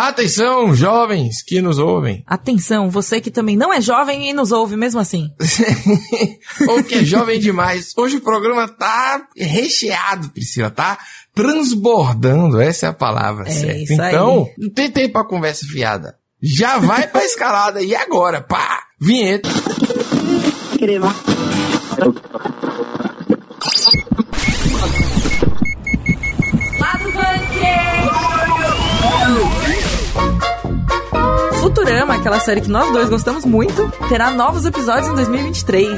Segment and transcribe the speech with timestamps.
[0.00, 2.22] Atenção, jovens que nos ouvem.
[2.28, 5.28] Atenção, você que também não é jovem e nos ouve mesmo assim.
[6.68, 7.92] Ou que é jovem demais.
[7.96, 10.96] Hoje o programa tá recheado, Priscila, tá
[11.34, 13.76] transbordando, essa é a palavra É certa.
[13.82, 14.54] isso Então, aí.
[14.56, 16.16] não tem tempo pra conversa fiada.
[16.40, 19.48] Já vai pra escalada e agora, pá, vinheta.
[20.78, 21.12] crema,
[31.88, 35.88] Futurama, aquela série que nós dois gostamos muito, terá novos episódios em 2023.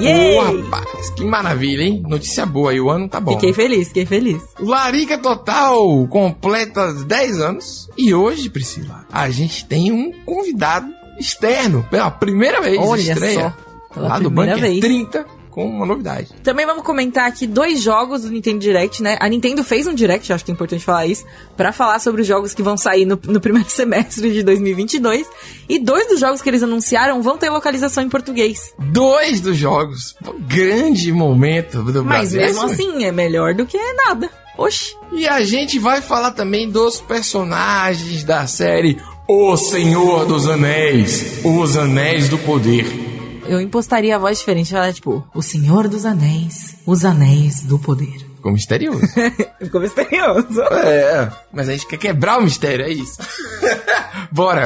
[0.00, 0.38] Yay!
[0.38, 2.02] Ô, rapaz, que maravilha, hein?
[2.04, 3.34] Notícia boa aí, o ano tá bom.
[3.34, 4.42] Fiquei feliz, fiquei feliz.
[4.58, 5.78] Larica Total
[6.08, 12.80] completa 10 anos e hoje, Priscila, a gente tem um convidado externo pela primeira vez
[12.80, 13.54] Olha estreia
[13.88, 14.80] só, pela lá do Bunker vez.
[14.80, 16.28] 30 com uma novidade.
[16.44, 19.16] Também vamos comentar aqui dois jogos do Nintendo Direct, né?
[19.18, 21.24] A Nintendo fez um Direct, acho que é importante falar isso,
[21.56, 25.26] pra falar sobre os jogos que vão sair no, no primeiro semestre de 2022.
[25.66, 28.74] E dois dos jogos que eles anunciaram vão ter localização em português.
[28.78, 30.14] Dois dos jogos,
[30.46, 32.40] grande momento do Mas Brasil.
[32.42, 34.28] mesmo assim, é melhor do que nada.
[34.58, 34.94] Oxi.
[35.10, 41.78] E a gente vai falar também dos personagens da série O Senhor dos Anéis, Os
[41.78, 43.15] Anéis do Poder.
[43.48, 47.78] Eu impostaria a voz diferente, ela é tipo, o Senhor dos Anéis, os Anéis do
[47.78, 48.26] Poder.
[48.36, 49.00] Ficou misterioso.
[49.62, 50.60] Ficou misterioso.
[50.62, 53.18] é, mas a gente quer quebrar o mistério, é isso.
[54.32, 54.64] Bora.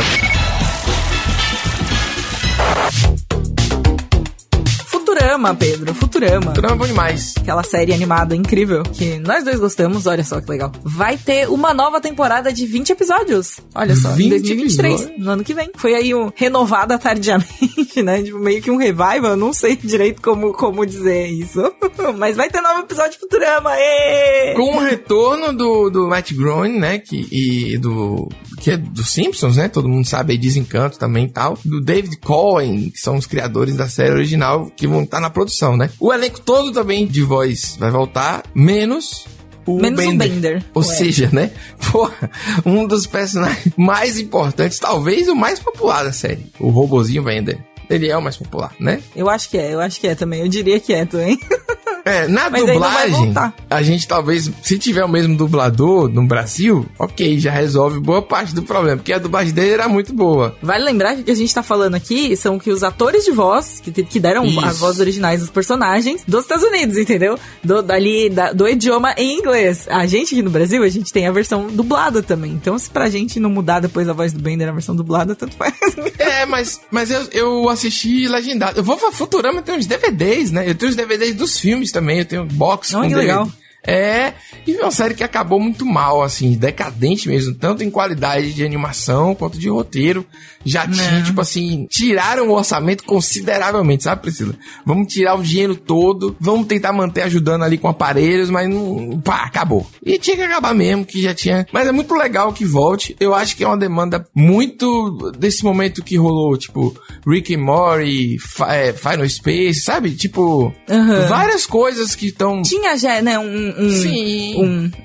[4.87, 6.53] Futurama, Pedro, Futurama.
[6.53, 7.35] Trama é bom demais.
[7.39, 10.71] Aquela série animada incrível que nós dois gostamos, olha só que legal.
[10.83, 13.59] Vai ter uma nova temporada de 20 episódios.
[13.75, 15.25] Olha só, em 20 2023, episódios?
[15.25, 15.71] no ano que vem.
[15.77, 18.23] Foi aí um renovada tardiamente, né?
[18.23, 21.61] Tipo, meio que um revival, eu não sei direito como, como dizer isso.
[22.17, 24.55] Mas vai ter novo episódio de Futurama, ê!
[24.55, 28.29] Com o retorno do, do Matt Groening, né, que, e do,
[28.61, 32.17] que é dos Simpsons, né, todo mundo sabe aí, Desencanto também e tal, do David
[32.19, 35.91] Cohen, que são os criadores da série original, que vão estar na produção, né.
[35.99, 39.27] O elenco todo também de voz vai voltar, menos
[39.67, 40.29] o Menos o Bender.
[40.29, 40.65] Bender.
[40.75, 40.89] Ou Ué.
[40.89, 41.53] seja, né,
[41.91, 42.31] porra,
[42.65, 47.59] um dos personagens mais importantes, talvez o mais popular da série, o robozinho Bender.
[47.91, 49.03] Ele é o mais popular, né?
[49.17, 50.41] Eu acho que é, eu acho que é também.
[50.41, 51.39] Eu diria que é também.
[52.05, 53.35] É, na Mas dublagem,
[53.69, 58.55] a gente talvez, se tiver o mesmo dublador no Brasil, ok, já resolve boa parte
[58.55, 60.57] do problema, porque a dublagem dele era muito boa.
[60.63, 63.31] Vale lembrar que o que a gente tá falando aqui são que os atores de
[63.33, 64.61] voz, que, que deram Isso.
[64.61, 67.39] as vozes originais dos personagens dos Estados Unidos, entendeu?
[67.63, 69.87] Do, dali, da- do idioma em inglês.
[69.89, 72.53] A gente aqui no Brasil, a gente tem a versão dublada também.
[72.53, 75.57] Então, se pra gente não mudar depois a voz do Bender na versão dublada, tanto
[75.57, 75.75] faz.
[76.21, 78.79] É, mas, mas eu, eu assisti legendado.
[78.81, 80.69] Eu vou pra Futurama, tem uns DVDs, né?
[80.69, 83.33] Eu tenho os DVDs dos filmes também, eu tenho box Olha com que DVD.
[83.33, 83.53] legal.
[83.87, 84.35] É,
[84.67, 88.65] e é uma série que acabou muito mal, assim, decadente mesmo, tanto em qualidade de
[88.65, 90.27] animação quanto de roteiro.
[90.63, 94.55] Já tinha, tipo assim, tiraram o orçamento consideravelmente, sabe, Priscila?
[94.85, 99.19] Vamos tirar o dinheiro todo, vamos tentar manter ajudando ali com aparelhos, mas não.
[99.21, 99.87] pá, acabou.
[100.05, 101.67] E tinha que acabar mesmo, que já tinha.
[101.73, 103.17] Mas é muito legal que volte.
[103.19, 106.95] Eu acho que é uma demanda muito desse momento que rolou, tipo,
[107.27, 108.37] Rick and Morty,
[108.69, 110.11] é, Final Space, sabe?
[110.11, 111.27] Tipo, Aham.
[111.27, 112.61] várias coisas que estão.
[112.61, 114.57] Tinha já, né, um, um, Sim.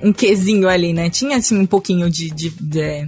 [0.01, 1.09] um, um quesinho ali, né?
[1.09, 3.07] Tinha, assim, um pouquinho de, de, de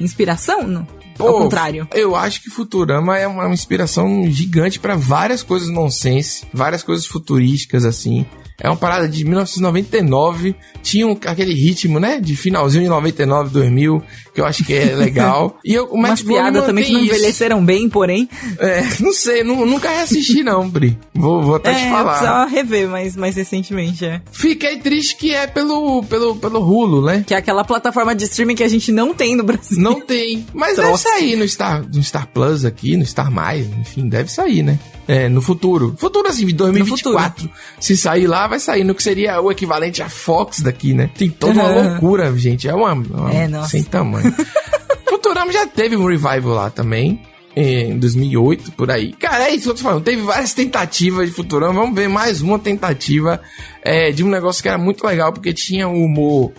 [0.00, 0.86] inspiração, não?
[1.16, 1.88] Pô, Ao contrário.
[1.94, 7.06] Eu acho que Futurama é uma, uma inspiração gigante pra várias coisas nonsense, várias coisas
[7.06, 8.26] futurísticas assim.
[8.60, 14.02] É uma parada de 1999, tinha um- aquele ritmo, né, de finalzinho de 99, 2000,
[14.36, 15.58] que eu acho que é legal.
[15.64, 17.08] E eu, o Matt Umas piadas também que não isso.
[17.14, 18.28] envelheceram bem, porém.
[18.58, 20.96] É, não sei, nu- nunca reassisti não, Bri.
[21.14, 22.10] Vou, vou até te é, eu falar.
[22.10, 24.20] precisava rever mais, mais recentemente, é.
[24.30, 27.24] Fiquei triste que é pelo, pelo, pelo Hulu, né?
[27.26, 29.80] Que é aquela plataforma de streaming que a gente não tem no Brasil.
[29.80, 30.44] Não tem.
[30.52, 31.04] Mas deve Troço.
[31.04, 34.78] sair no Star, no Star Plus aqui, no Star Mais, enfim, deve sair, né?
[35.08, 35.94] É, no futuro.
[35.96, 37.48] Futuro assim, de 2024.
[37.78, 41.08] Se sair lá, vai sair no que seria o equivalente a Fox daqui, né?
[41.16, 42.66] Tem toda uma loucura, gente.
[42.68, 43.68] É uma, uma É, nossa.
[43.70, 44.25] sem tamanho.
[45.08, 47.20] Futurama já teve um revival lá também.
[47.58, 49.12] Em 2008, por aí.
[49.12, 50.04] Cara, é isso que eu tô falando.
[50.04, 51.72] Teve várias tentativas de Futurama.
[51.80, 53.40] Vamos ver mais uma tentativa
[53.82, 56.52] é, de um negócio que era muito legal, porque tinha um humor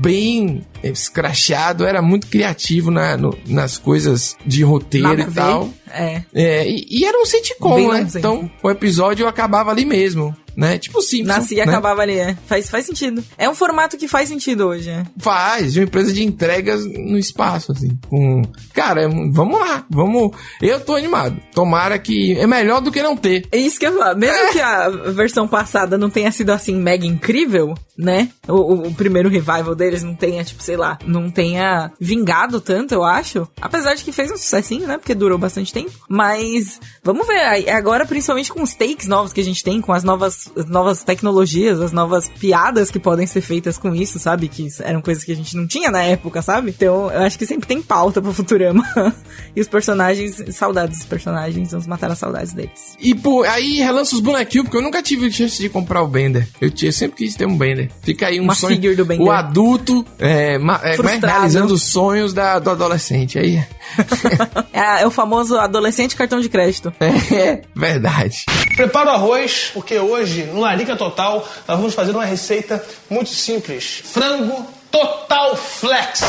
[0.00, 5.70] bem escrachado, era muito criativo na, no- nas coisas de roteiro Nada e ver.
[5.92, 6.22] É.
[6.34, 8.06] É, e, e era um sitcom, Bem né?
[8.14, 10.34] Então o episódio acabava ali mesmo.
[10.56, 10.78] né?
[10.78, 11.28] Tipo Simpsons.
[11.38, 11.72] Nascia e né?
[11.72, 12.36] acabava ali, é.
[12.46, 13.22] Faz, faz sentido.
[13.38, 15.04] É um formato que faz sentido hoje, é.
[15.18, 17.96] Faz, de uma empresa de entregas no espaço, assim.
[18.08, 18.42] Com...
[18.74, 20.32] Cara, é vamos lá, vamos.
[20.60, 21.36] Eu tô animado.
[21.54, 22.38] Tomara que.
[22.38, 23.46] É melhor do que não ter.
[23.52, 24.14] É isso que eu falar.
[24.16, 28.28] Mesmo que a versão passada não tenha sido assim mega incrível, né?
[28.48, 32.92] O, o- o primeiro revival deles não tenha, tipo, sei lá, não tenha vingado tanto,
[32.92, 33.46] eu acho.
[33.60, 34.98] Apesar de que fez um sucessinho, né?
[34.98, 35.79] Porque durou bastante tempo.
[36.08, 37.68] Mas vamos ver.
[37.70, 41.02] Agora, principalmente com os takes novos que a gente tem, com as novas, as novas
[41.02, 44.48] tecnologias, as novas piadas que podem ser feitas com isso, sabe?
[44.48, 46.70] Que eram coisas que a gente não tinha na época, sabe?
[46.70, 48.84] Então, eu acho que sempre tem pauta pro Futurama.
[49.54, 52.96] e os personagens, saudades dos personagens, vamos matar as saudades deles.
[53.00, 56.48] E pô, aí relança os bonequinhos, porque eu nunca tive chance de comprar o Bender.
[56.60, 57.90] Eu, tinha, eu sempre quis ter um Bender.
[58.02, 58.74] Fica aí um Uma sonho.
[58.74, 59.26] figure do Bender.
[59.26, 60.96] O adulto é, ma- é,
[61.26, 63.38] realizando os sonhos da, do adolescente.
[63.38, 63.60] Aí
[64.72, 66.92] É, é o famoso adolescente cartão de crédito.
[67.00, 68.44] é verdade.
[68.76, 74.02] Prepara o arroz, porque hoje, no Larica Total, nós vamos fazer uma receita muito simples.
[74.04, 76.20] Frango Total Flex.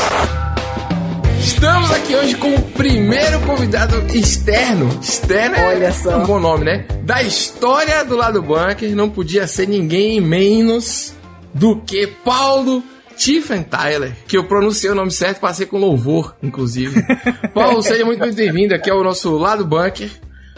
[1.40, 4.88] Estamos aqui hoje com o primeiro convidado externo.
[5.00, 6.18] Externo é Olha só.
[6.18, 6.86] um bom nome, né?
[7.02, 11.12] Da história do lado bunker, não podia ser ninguém menos
[11.52, 12.82] do que Paulo
[13.16, 17.02] Tiefenthaler, que eu pronunciei o nome certo, passei com louvor, inclusive.
[17.54, 20.10] Paulo, seja muito bem-vindo aqui ao nosso lado bunker.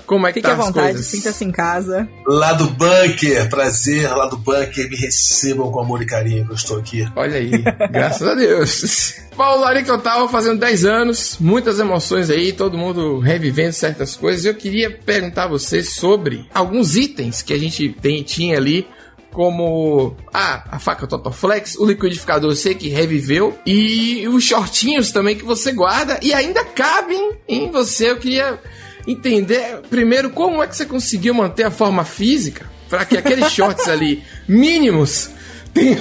[0.06, 2.06] Como é que Fique tá à vontade, sinta-se em casa.
[2.26, 6.56] Lá do bunker, prazer, lá do bunker, me recebam com amor e carinho que eu
[6.56, 7.08] estou aqui.
[7.16, 7.50] Olha aí,
[7.90, 9.14] graças a Deus.
[9.34, 14.44] Paulo Larica eu tava fazendo 10 anos, muitas emoções aí, todo mundo revivendo certas coisas.
[14.44, 18.86] Eu queria perguntar a você sobre alguns itens que a gente tem, tinha ali,
[19.34, 25.44] como ah, a faca Totoflex, o liquidificador sei que reviveu, e os shortinhos também que
[25.44, 28.12] você guarda e ainda cabem em você.
[28.12, 28.60] Eu queria
[29.06, 33.88] entender primeiro como é que você conseguiu manter a forma física para que aqueles shorts
[33.88, 35.30] ali mínimos
[35.74, 35.98] tenham,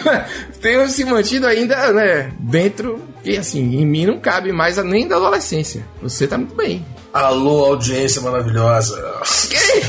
[0.62, 5.16] tenham se mantido ainda, né, dentro, e assim, em mim não cabe mais nem da
[5.16, 5.84] adolescência.
[6.04, 6.86] Você tá muito bem.
[7.14, 9.00] Alô, audiência maravilhosa.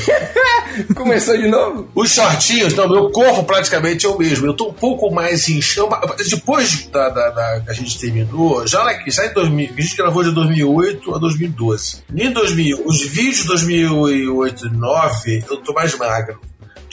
[0.95, 1.87] Começou de novo?
[1.95, 4.45] Os shortinhos, não, meu corpo praticamente é o mesmo.
[4.45, 5.89] Eu tô um pouco mais inchado.
[6.29, 9.95] Depois da, da, da- que a gente terminou, já, na, já em 2000, a gente
[9.97, 12.03] gravou de 2008 a 2012.
[12.15, 16.39] Em 2000, os vídeos de 2008 e 2009, eu tô mais magro.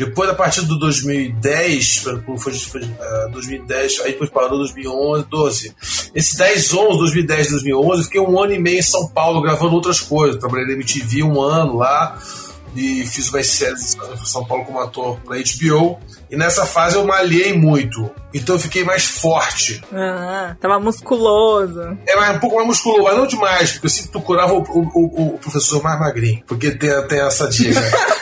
[0.06, 1.96] Depois, a partir do 2010,
[2.36, 5.74] foi, foi, ah, 2010, aí depois parou 2011, 12.
[6.14, 9.74] Esse 10, 11, 2010, 2011, eu fiquei um ano e meio em São Paulo gravando
[9.74, 10.40] outras coisas.
[10.40, 12.18] Trabalhei na MTV um ano lá
[12.74, 15.98] e fiz umas séries em São Paulo como ator pra HBO.
[16.30, 18.10] E nessa fase eu malhei muito.
[18.32, 19.82] Então eu fiquei mais forte.
[19.92, 21.98] Ah, tava musculoso.
[22.06, 24.90] É mais, um pouco mais musculoso, mas não demais, porque eu sempre procurava o, o-
[24.94, 26.42] o- o professor mais magrinho.
[26.46, 27.78] Porque tem, tem essa dica.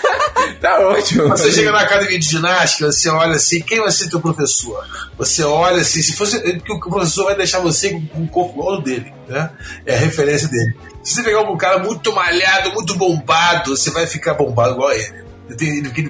[0.71, 1.29] Tá ótimo.
[1.29, 4.87] Você chega na academia de ginástica, você olha assim, quem vai ser teu professor?
[5.19, 6.39] Você olha assim, se fosse.
[6.59, 9.51] Porque o professor vai deixar você com um corpo igual ao dele, né?
[9.85, 10.75] É a referência dele.
[11.03, 14.95] Se você pegar um cara muito malhado, muito bombado, você vai ficar bombado igual a
[14.95, 15.31] ele.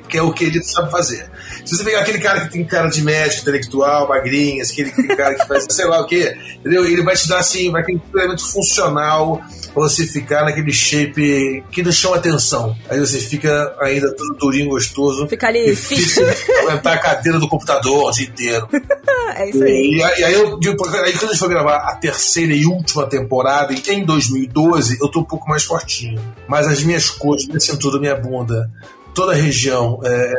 [0.00, 1.30] Porque é o que ele sabe fazer.
[1.64, 5.34] Se você pegar aquele cara que tem cara de médico, intelectual, magrinho, aquele, aquele cara
[5.34, 6.84] que faz sei lá o quê, entendeu?
[6.84, 9.42] Ele vai te dar assim, vai ter um treinamento funcional
[9.72, 12.76] pra você ficar naquele shape que não chama atenção.
[12.88, 15.26] Aí você fica ainda todo durinho, gostoso.
[15.28, 16.24] Fica ali Difícil
[16.62, 18.68] aguentar a cadeira do computador o dia inteiro.
[19.36, 19.94] É isso aí.
[19.94, 23.72] E, aí, aí eu, aí quando a gente foi gravar a terceira e última temporada,
[23.72, 26.20] em 2012, eu tô um pouco mais fortinho.
[26.48, 28.68] Mas as minhas coxas, minha cintura, minha bunda,
[29.14, 30.32] toda a região é,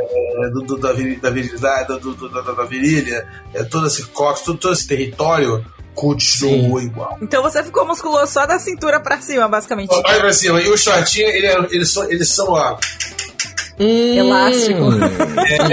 [0.46, 4.04] é, do, do- da, vir- da virilidade, do- da, da- da virilha, é, todo esse
[4.08, 7.18] cox, todo, todo esse território continua igual.
[7.22, 9.90] Então você ficou musculoso só da cintura pra cima, basicamente.
[9.94, 12.56] Olha pra cima, e o shortinho, ele é- eles, são, eles são,
[13.82, 14.92] ó, Elástico.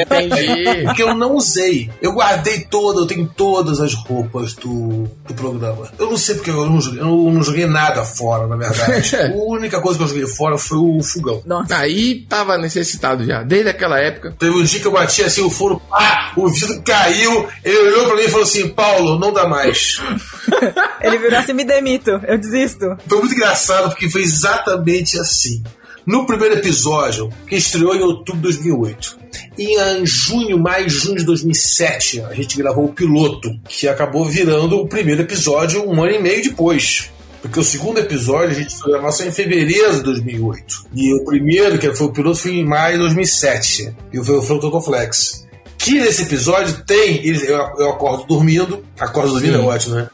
[0.01, 0.85] Entendi.
[0.85, 1.91] Porque eu não usei.
[2.01, 5.89] Eu guardei toda, eu tenho todas as roupas do, do programa.
[5.99, 9.17] Eu não sei porque eu não joguei, eu não joguei nada fora, na verdade.
[9.17, 11.43] a única coisa que eu joguei fora foi o fogão.
[11.45, 11.77] Nossa.
[11.77, 14.35] Aí tava necessitado já, desde aquela época.
[14.39, 18.07] Teve um dia que eu bati assim, o furo, pá, o vidro caiu, ele olhou
[18.07, 20.01] pra mim e falou assim, Paulo, não dá mais.
[21.01, 22.97] Ele virou assim, me demito, eu desisto.
[23.07, 25.63] Foi muito engraçado porque foi exatamente assim.
[26.09, 29.19] No primeiro episódio, que estreou em outubro de 2008,
[29.59, 34.79] e em junho, maio, junho de 2007, a gente gravou o piloto, que acabou virando
[34.79, 37.11] o primeiro episódio um ano e meio depois.
[37.43, 40.87] Porque o segundo episódio a gente foi gravar só em fevereiro de 2008.
[40.95, 43.95] E o primeiro, que foi o piloto, foi em maio de 2007.
[44.11, 45.47] E foi o Frototoflex.
[45.79, 47.25] Que nesse episódio tem.
[47.25, 48.85] Eu, eu acordo dormindo.
[48.99, 49.65] Acordo dormindo Sim.
[49.65, 50.09] é ótimo, né?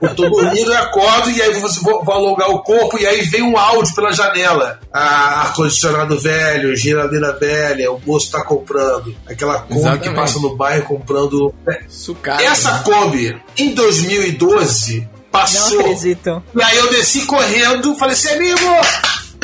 [0.00, 3.22] eu tô dormindo, eu acordo e aí você vou, vou alongar o corpo e aí
[3.22, 4.78] vem um áudio pela janela.
[4.92, 9.14] Ah, ar-condicionado velho, geladeira velha, o moço tá comprando.
[9.26, 11.52] Aquela Kombi que passa no bairro comprando.
[11.88, 12.82] Sucata, Essa né?
[12.84, 15.78] Kombi, em 2012, passou.
[15.78, 16.42] Não acredito.
[16.54, 18.60] E aí eu desci correndo, falei assim, amigo,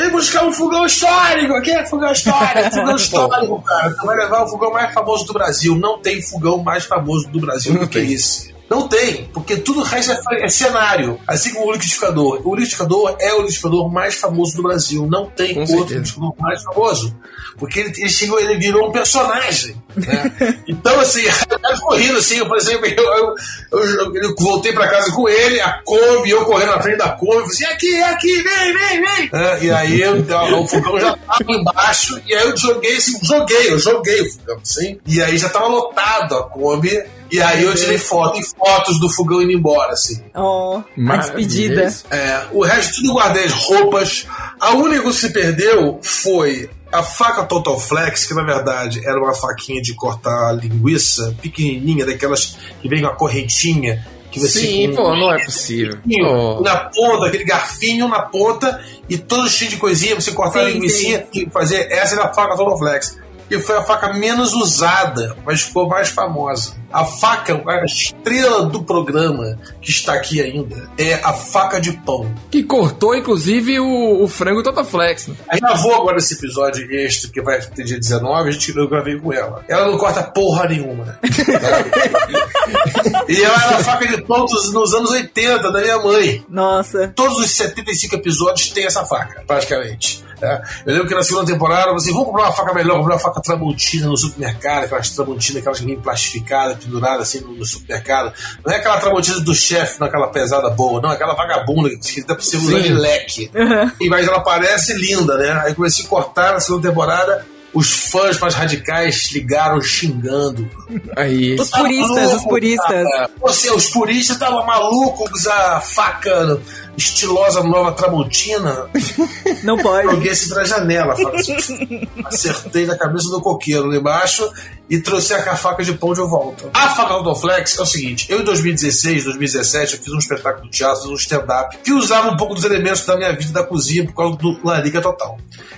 [0.01, 3.91] Vem buscar um fogão histórico aqui, é fogão histórico, fogão histórico, cara.
[3.91, 5.75] Tu vai levar o fogão mais famoso do Brasil.
[5.75, 8.51] Não tem fogão mais famoso do Brasil do que esse.
[8.71, 11.19] Não tem, porque tudo o resto é, é, cenário.
[11.27, 12.41] Assim como o liquidificador.
[12.47, 15.05] O liquidificador é o liquidificador mais famoso do Brasil.
[15.05, 15.95] Não tem Com outro certeza.
[15.95, 17.13] liquidificador mais famoso.
[17.57, 19.75] Porque ele, ele, chegou, ele virou um personagem.
[19.93, 20.63] Né?
[20.69, 23.35] então, assim, eu correndo assim, eu, por exemplo, eu, eu,
[23.83, 27.33] eu, eu voltei pra casa com ele, a Kombi, eu correndo na frente da Kombi,
[27.33, 29.29] falei assim, aqui, aqui, vem, vem, vem.
[29.33, 30.15] É, e aí eu,
[30.61, 34.59] o fogão já tava embaixo, e aí eu joguei assim, joguei, eu joguei o fogão,
[34.61, 37.03] assim, e aí já tava lotado a Kombi.
[37.31, 40.21] E aí eu tirei foto e fotos do fogão indo embora, assim.
[40.35, 41.93] Oh, uma despedida.
[42.09, 44.27] É, o resto tudo guardei as roupas.
[44.59, 49.33] A única que se perdeu foi a faca Total Flex, que na verdade era uma
[49.33, 54.05] faquinha de cortar linguiça, pequenininha, daquelas que vem com a correntinha.
[54.29, 55.97] Que você Sim, pô, não é possível.
[56.23, 56.61] Oh.
[56.61, 60.69] Na ponta, aquele garfinho na ponta e todo cheio de coisinha, você cortar sim, a
[60.69, 61.91] linguiça e fazer.
[61.91, 63.17] Essa era a faca Total Flex
[63.51, 66.73] que foi a faca menos usada, mas ficou mais famosa.
[66.89, 72.33] A faca, a estrela do programa que está aqui ainda, é a faca de pão.
[72.49, 75.27] Que cortou, inclusive, o, o frango Totaflex.
[75.27, 75.35] Né?
[75.49, 78.87] A gente gravou agora esse episódio extra que vai ter dia 19, a gente eu
[78.87, 79.65] gravei com ela.
[79.67, 81.19] Ela não corta porra nenhuma.
[83.27, 86.45] e ela era a faca de pão dos, nos anos 80 da minha mãe.
[86.47, 87.09] Nossa.
[87.09, 90.23] Todos os 75 episódios tem essa faca, praticamente.
[90.41, 90.61] É.
[90.85, 93.41] Eu lembro que na segunda temporada, assim, vamos comprar uma faca melhor, comprar uma faca
[93.41, 98.33] tramontina no supermercado, aquelas tramontina, aquelas que vem plastificadas, penduradas assim no, no, supermercado.
[98.65, 102.35] Não é aquela tramontina do chefe, naquela pesada boa, não, é aquela vagabunda que dá
[102.35, 103.51] pra ser usar de leque.
[103.53, 103.91] Uhum.
[103.99, 105.61] E, mas ela parece linda, né?
[105.65, 110.69] Aí comecei a cortar na segunda temporada os fãs mais radicais ligaram xingando.
[111.15, 111.55] Aí.
[111.55, 113.09] Os puristas, maluco, os puristas.
[113.09, 113.29] Cara.
[113.39, 116.59] Você, os puristas estavam malucos usar faca
[116.97, 118.89] estilosa nova Tramontina.
[119.63, 120.07] Não pode.
[120.07, 121.13] Joguei assim pra janela.
[121.13, 124.49] Assim, acertei na cabeça do coqueiro lá embaixo
[124.89, 126.69] e trouxe a faca de pão de volta.
[126.73, 130.77] A faca Autoflex é o seguinte: eu em 2016, 2017, eu fiz um espetáculo de
[130.77, 134.13] teatro, um stand-up, que usava um pouco dos elementos da minha vida da cozinha por
[134.13, 135.37] causa do Larica Total.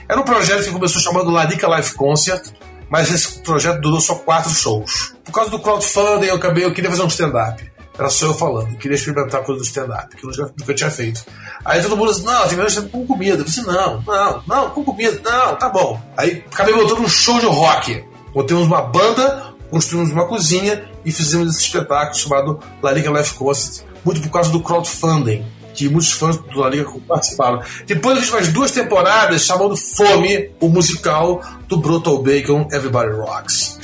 [0.09, 2.43] Era um projeto que começou chamando Larica Live Concert,
[2.89, 5.15] mas esse projeto durou só quatro shows.
[5.23, 7.72] Por causa do crowdfunding, eu acabei, eu queria fazer um stand-up.
[7.97, 8.71] Era só eu falando.
[8.71, 11.23] Eu queria experimentar coisa do stand-up, que eu nunca, tinha feito.
[11.63, 13.37] Aí todo mundo disse, não, tem que com comida.
[13.37, 16.01] Eu disse, não, não, não, com comida, não, tá bom.
[16.17, 18.03] Aí acabei botando um show de rock.
[18.33, 23.85] Botamos uma banda, construímos uma cozinha e fizemos esse espetáculo chamado La Liga Life Concert,
[24.03, 27.61] muito por causa do crowdfunding que muitos fãs do La Liga participaram.
[27.85, 33.79] Depois a gente faz duas temporadas chamando Fome, o musical do Brutal Bacon Everybody Rocks.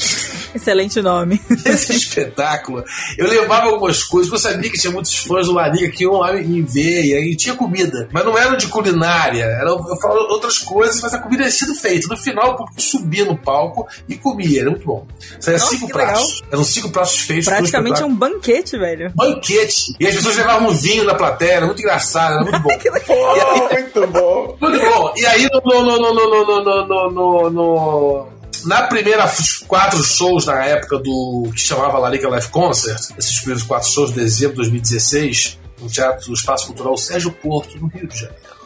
[0.54, 1.40] Excelente nome.
[1.66, 2.84] Esse espetáculo,
[3.18, 6.34] eu levava algumas coisas, eu sabia que tinha muitos fãs do Lariga que iam lá
[6.34, 8.10] me ver, e tinha comida.
[8.12, 11.76] Mas não era de culinária, era, eu falo outras coisas, mas a comida tinha sido
[11.76, 12.08] feita.
[12.08, 15.06] No final, o público subia no palco e comia, era muito bom.
[15.40, 16.36] Saía cinco pratos.
[16.36, 16.50] Legal.
[16.52, 17.46] Eram cinco pratos feitos.
[17.46, 19.12] Praticamente um banquete, velho.
[19.16, 19.96] Banquete.
[20.00, 22.70] E as pessoas levavam vinho na plateia, era muito engraçado, era muito bom.
[22.70, 24.58] aí, muito bom.
[24.60, 25.14] Muito bom.
[25.16, 29.32] E aí, no, no, no, no, no, no, no, no, no na primeira
[29.68, 34.20] quatro shows na época do que chamava Larica Live Concert, esses primeiros quatro shows de
[34.20, 38.59] dezembro de 2016, no Teatro do Espaço Cultural Sérgio Porto, no Rio de Janeiro.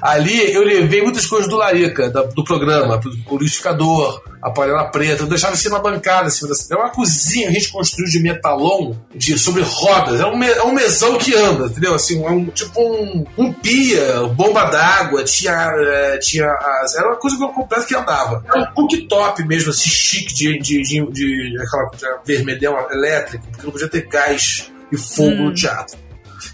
[0.00, 5.28] Ali eu levei muitas coisas do Larica, do programa, o liquidificador, a panela preta, eu
[5.28, 9.38] deixava assim na bancada, assim, é uma cozinha que a gente construiu de metalon, de,
[9.38, 11.94] sobre rodas, é um, me, é um mesão que anda, entendeu?
[11.94, 17.16] Assim, é um, tipo um, um pia, bomba d'água, tinha, é, tinha as, era uma
[17.16, 18.44] coisa completa que andava.
[18.48, 23.72] Era um cooktop mesmo, assim, chique, de, de, de, de aquela vermelhão elétrico, porque não
[23.72, 25.44] podia ter gás e fogo hum.
[25.44, 25.96] no teatro.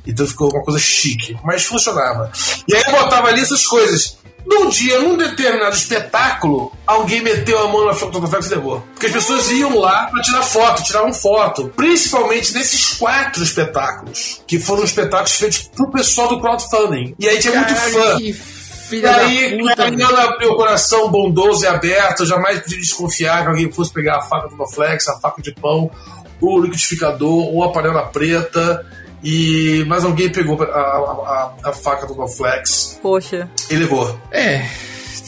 [0.06, 2.30] Então ficou uma coisa chique, mas funcionava.
[2.66, 4.18] E aí eu botava ali essas coisas.
[4.46, 8.80] Num dia, num determinado espetáculo, alguém meteu a mão na fotografia e levou.
[8.92, 11.70] Porque as pessoas iam lá para tirar foto, tiravam foto.
[11.76, 17.14] Principalmente nesses quatro espetáculos, que foram espetáculos feitos pro pessoal do crowdfunding.
[17.18, 18.18] E aí tinha Caralho, muito fã.
[18.18, 18.32] Que
[18.88, 20.22] filha e aí, da puta.
[20.22, 24.22] Abriu o coração bondoso e aberto, eu jamais podia desconfiar que alguém fosse pegar a
[24.22, 25.90] faca do Noflex, a faca de pão,
[26.40, 28.86] o liquidificador ou a panela preta
[29.22, 32.98] e mais alguém pegou a, a, a, a faca do Noflex.
[33.02, 33.48] Poxa.
[33.70, 34.18] E levou.
[34.30, 34.64] É.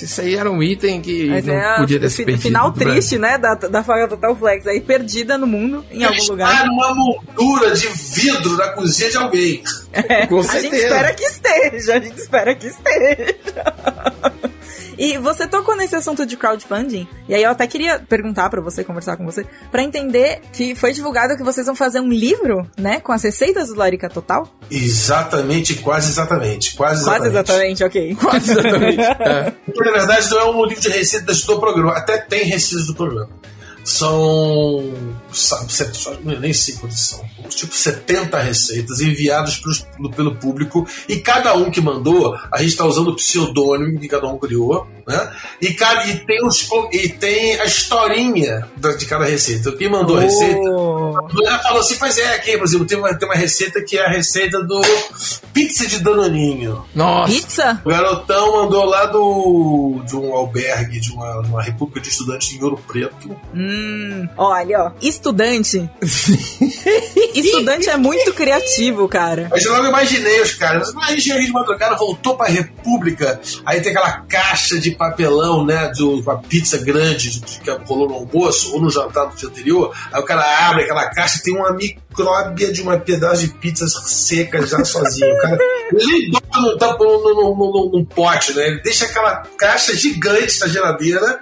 [0.02, 2.42] Isso aí era um item que Mas não é podia o ter se perdido.
[2.44, 4.66] final triste, né, da, da Faga Total Flex.
[4.66, 6.66] Aí perdida no mundo, em algum Está lugar.
[6.66, 9.62] numa moldura de vidro na cozinha de alguém.
[10.30, 10.84] Com A gente certeza.
[10.84, 13.36] espera que esteja, a gente espera que esteja.
[15.00, 18.84] E você tocou nesse assunto de crowdfunding, e aí eu até queria perguntar pra você,
[18.84, 23.00] conversar com você, pra entender que foi divulgado que vocês vão fazer um livro, né,
[23.00, 24.46] com as receitas do Larica Total?
[24.70, 26.76] Exatamente, quase exatamente.
[26.76, 27.22] Quase exatamente.
[27.22, 28.14] Quase exatamente, ok.
[28.16, 29.00] Quase exatamente.
[29.00, 29.52] É.
[29.64, 31.92] Porque, na verdade, não é um livro de receitas do programa.
[31.92, 33.30] Até tem receitas do programa.
[33.82, 34.92] São.
[35.32, 35.60] Só-
[36.22, 37.20] nem sei quantas são.
[37.48, 40.86] Tipo 70 receitas enviadas pros- pelo público.
[41.08, 44.86] E cada um que mandou, a gente está usando o pseudônimo que cada um criou.
[45.06, 45.32] Né?
[45.60, 49.72] E, cada, e, tem os, e tem a historinha da- de cada receita.
[49.72, 51.14] Quem mandou a receita Oh.
[51.44, 54.06] ela falou assim, pois é, aqui, por exemplo, tem uma, tem uma receita que é
[54.06, 54.80] a receita do
[55.52, 56.84] pizza de danoninho.
[56.94, 57.32] Nossa.
[57.32, 57.82] Pizza?
[57.84, 62.62] O garotão mandou lá do, de um albergue, de uma, uma república de estudantes em
[62.62, 63.36] Ouro Preto.
[63.54, 64.92] Hum, olha, ó.
[65.20, 65.88] Estudante.
[67.34, 69.48] Estudante é muito criativo, cara.
[69.50, 70.90] Mas eu logo imaginei os caras.
[71.02, 76.02] Aí chega de madrugada, voltou pra República, aí tem aquela caixa de papelão, né, de
[76.02, 79.94] uma pizza grande de- de- que rolou no almoço ou no jantar do dia anterior.
[80.10, 83.86] Aí o cara abre aquela caixa e tem uma micróbia de uma pedaço de pizza
[84.06, 85.34] seca já sozinho.
[85.34, 85.58] O cara,
[85.92, 88.68] ele bota num, tampo- num, num- num- num pote, né?
[88.68, 91.40] Ele deixa aquela caixa gigante na geladeira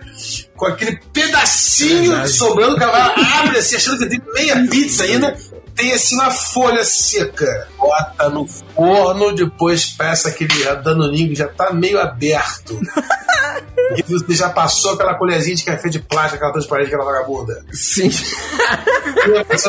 [0.58, 2.30] com aquele pedacinho Verdade.
[2.30, 5.34] sobrando, o cara vai, abre assim, achando que tem meia pizza ainda.
[5.74, 7.68] Tem assim uma folha seca.
[7.78, 12.78] Bota no forno, depois peça aquele danoninho que já tá meio aberto.
[13.96, 17.64] E você já passou aquela colherzinha de café de plástico, aquela transparente, aquela vagabunda.
[17.72, 18.10] Sim.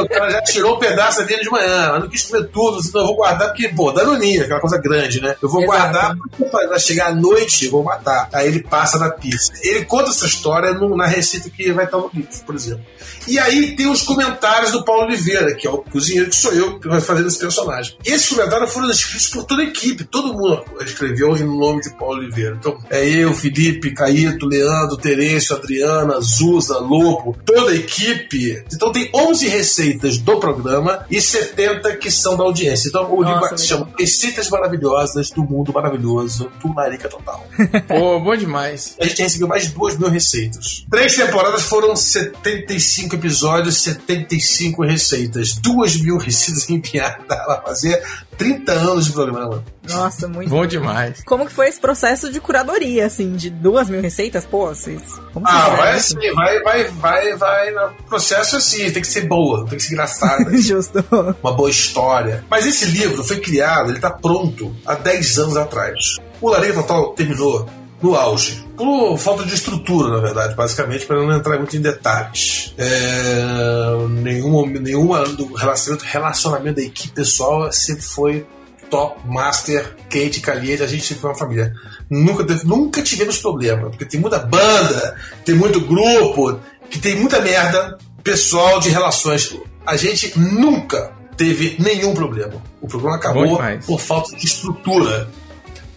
[0.02, 3.02] O cara já tirou um pedaço dele de manhã, mas não quis comer tudo, senão
[3.02, 5.36] eu vou guardar, porque, pô, danoninho, aquela coisa grande, né?
[5.42, 5.78] Eu vou Exato.
[5.80, 8.30] guardar, porque vai chegar à noite, eu vou matar.
[8.34, 9.52] Aí ele passa na pizza.
[9.64, 12.84] Ele conta essa história no- na receita que vai estar no livro, por exemplo.
[13.28, 16.80] E aí tem os comentários do Paulo Oliveira, que é o cozinheiro que sou eu,
[16.80, 17.96] que vai fazer esse personagem.
[18.06, 22.18] Esses comentários foram escritos por toda a equipe, todo mundo escreveu em nome de Paulo
[22.20, 22.56] Oliveira.
[22.60, 28.64] Então, é eu, Felipe, Caíto, Leandro, Terêncio, Adriana, Zuza, Lobo, toda a equipe.
[28.74, 32.90] Então tem 11 receitas do programa e 70 que são da audiência.
[32.90, 37.46] Então o livro se chama Receitas Maravilhosas do Mundo Maravilhoso do Marica Total.
[37.88, 38.96] Pô, bom demais.
[39.00, 40.86] A gente recebeu mais de 2 mil receitas.
[40.90, 45.54] Três temporadas foram 75 episódios, 75 receitas.
[45.54, 47.26] 2 mil receitas enviadas.
[47.30, 48.02] Ela fazia
[48.40, 49.64] 30 anos de programa.
[49.90, 50.50] Nossa, muito.
[50.50, 51.22] Bom demais.
[51.26, 54.46] Como que foi esse processo de curadoria, assim, de duas mil receitas?
[54.46, 55.02] Pô, vocês.
[55.34, 56.18] Como Ah, vai isso?
[56.18, 57.72] assim, vai, vai, vai, vai.
[57.72, 60.50] no Processo assim, tem que ser boa, tem que ser engraçada.
[60.58, 61.04] Justo.
[61.44, 62.44] uma boa história.
[62.50, 66.16] Mas esse livro foi criado, ele está pronto há 10 anos atrás.
[66.42, 67.68] O Lareira Total terminou
[68.02, 68.66] no auge.
[68.80, 72.74] Por falta de estrutura, na verdade, basicamente, para não entrar muito em detalhes.
[72.78, 78.46] É, nenhum, nenhuma do relacionamento, relacionamento da equipe pessoal sempre foi
[78.90, 81.74] top, master, Kate, caliente, a gente sempre foi uma família.
[82.10, 85.16] Nunca, teve- nunca tivemos problema, porque tem muita banda,
[85.46, 86.58] tem muito grupo,
[86.90, 89.56] que tem muita merda pessoal de relações.
[89.86, 92.54] A gente nunca teve nenhum problema.
[92.82, 93.44] O problema acabou
[93.86, 95.30] por falta de estrutura.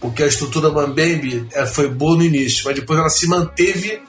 [0.03, 4.01] Porque a estrutura Mambembe foi boa no início, mas depois ela se manteve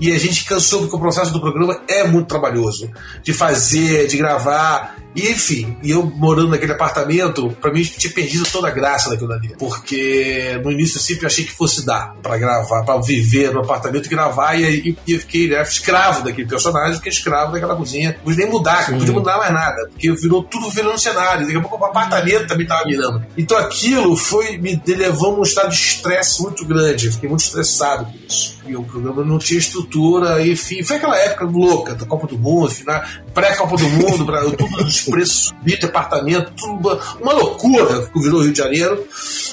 [0.00, 2.90] e a gente cansou porque o processo do programa é muito trabalhoso.
[3.22, 4.96] De fazer, de gravar.
[5.14, 9.32] E, enfim, e eu morando naquele apartamento, pra mim tinha perdido toda a graça daquilo
[9.32, 9.54] ali.
[9.58, 14.06] Porque no início eu sempre achei que fosse dar pra gravar, pra viver no apartamento
[14.06, 14.54] e gravar.
[14.54, 18.14] E aí e eu fiquei né, escravo daquele personagem, fiquei escravo daquela cozinha.
[18.18, 19.88] Não podia nem mudar, não podia mudar mais nada.
[19.90, 21.46] Porque virou tudo virando cenário.
[21.46, 23.24] Daqui a pouco o apartamento também tava virando.
[23.36, 27.06] Então aquilo foi, me levou num estado de estresse muito grande.
[27.06, 28.58] Eu fiquei muito estressado com isso.
[28.66, 30.82] E o programa não tinha estrutura, enfim.
[30.84, 32.72] Foi aquela época louca da Copa do Mundo,
[33.34, 38.42] pré-Copa do Mundo, pra, tudo os preços subindo, departamento, tudo uma, loucura que virou o
[38.42, 39.06] Rio de Janeiro.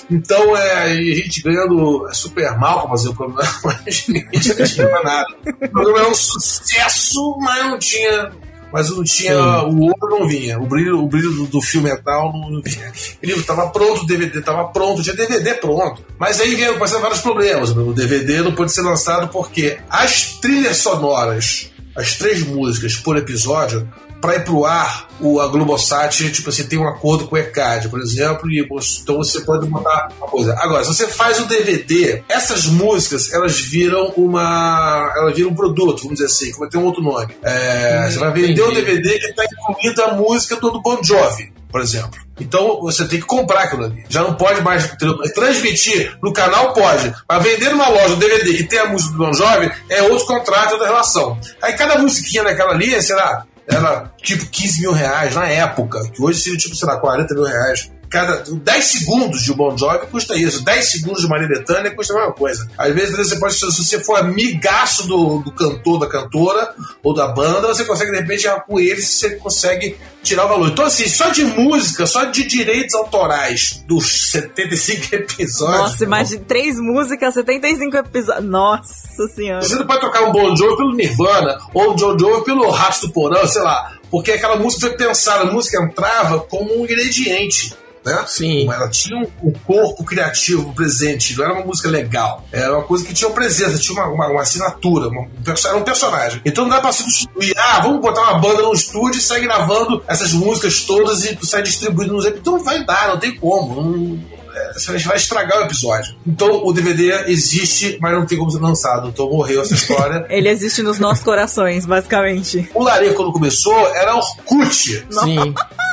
[0.10, 5.28] Então é, a gente ganhando super mal pra fazer o programa, mas ninguém tinha nada.
[5.46, 8.32] O programa era um sucesso, mas não tinha.
[8.72, 9.64] Mas não tinha.
[9.64, 10.60] O ouro não vinha.
[10.60, 12.92] O brilho, o brilho do, do fio metal não, não vinha.
[13.24, 16.04] O livro estava pronto, o DVD estava pronto, tinha DVD pronto.
[16.20, 17.70] Mas aí vieram passaram vários problemas.
[17.70, 23.88] O DVD não pôde ser lançado porque as trilhas sonoras, as três músicas por episódio,
[24.22, 27.90] para ir pro ar, o, a Globosat, tipo assim, tem um acordo com o ECAD,
[27.90, 30.56] por exemplo, e você- então você pode botar uma coisa.
[30.60, 35.12] Agora, se você faz o DVD, essas músicas, elas viram uma.
[35.18, 37.28] Elas viram um produto, vamos dizer assim, que vai ter um outro nome.
[37.44, 38.82] É, você vai vender o entendi.
[38.86, 42.20] DVD que está incluído a música do Bon Jovi, por exemplo.
[42.40, 44.04] Então você tem que comprar aquilo ali.
[44.10, 45.18] Já não pode mais entendeu?
[45.34, 47.12] transmitir no canal, pode.
[47.28, 50.26] Mas vender numa loja um DVD que tem a música do Bon Jovi é outro
[50.28, 51.40] contrato, outra relação.
[51.62, 56.22] Aí cada musiquinha daquela ali, sei lá, era tipo 15 mil reais na época, que
[56.22, 60.36] hoje seria tipo, sei lá, 40 mil reais cada 10 segundos de Bon Jovi custa
[60.36, 62.68] isso, 10 segundos de Maria Bethânia custa a mesma coisa.
[62.78, 67.28] Às vezes você pode, se você for amigaço do, do cantor, da cantora ou da
[67.28, 70.70] banda, você consegue de repente com eles você consegue tirar o valor.
[70.70, 75.80] Então, assim, só de música, só de direitos autorais dos 75 episódios.
[75.80, 78.46] Nossa, imagina, três músicas, 75 episódios.
[78.46, 79.62] Nossa senhora.
[79.62, 83.08] Você não pode tocar um Bon Jovi pelo Nirvana ou um John Jovi pelo Rasto
[83.08, 83.94] do Porão, sei lá.
[84.10, 87.76] Porque aquela música foi pensada, a música entrava como um ingrediente
[88.08, 88.24] né?
[88.28, 88.72] Sim.
[88.72, 92.46] Ela tinha um, corpo criativo presente, não era uma música legal.
[92.52, 95.28] Era uma coisa que tinha uma presença, tinha uma, uma, uma assinatura, uma,
[95.66, 96.42] era um personagem.
[96.46, 100.04] Então não dá pra substituir, ah, vamos botar uma banda no estúdio e sair gravando
[100.08, 103.82] essas músicas todas e sair distribuindo nos Então não vai dar, não tem como.
[103.82, 104.20] Não,
[104.58, 106.16] é, você vai estragar o episódio.
[106.26, 109.10] Então o DVD existe, mas não tem como ser lançado.
[109.10, 110.26] Então morreu essa história.
[110.30, 112.70] Ele existe nos nossos corações, basicamente.
[112.74, 115.06] O Larica, quando começou, era Orkut.
[115.10, 115.54] Sim.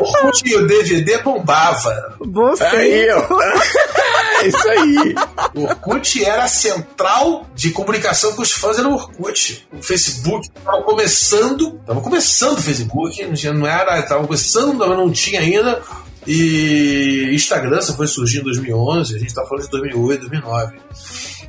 [0.00, 2.16] O o DVD bombava.
[2.20, 2.64] Você.
[2.64, 3.26] Aí, ó.
[4.42, 5.14] É isso aí.
[5.54, 9.68] O Orkut era a central de comunicação com os fãs, era o Orkut.
[9.70, 15.40] O Facebook estava começando, estava começando o Facebook, não era, estava começando, mas não tinha
[15.40, 15.82] ainda.
[16.26, 20.76] E Instagram só foi surgir em 2011, a gente está falando de 2008, 2009.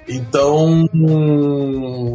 [0.07, 0.89] Então,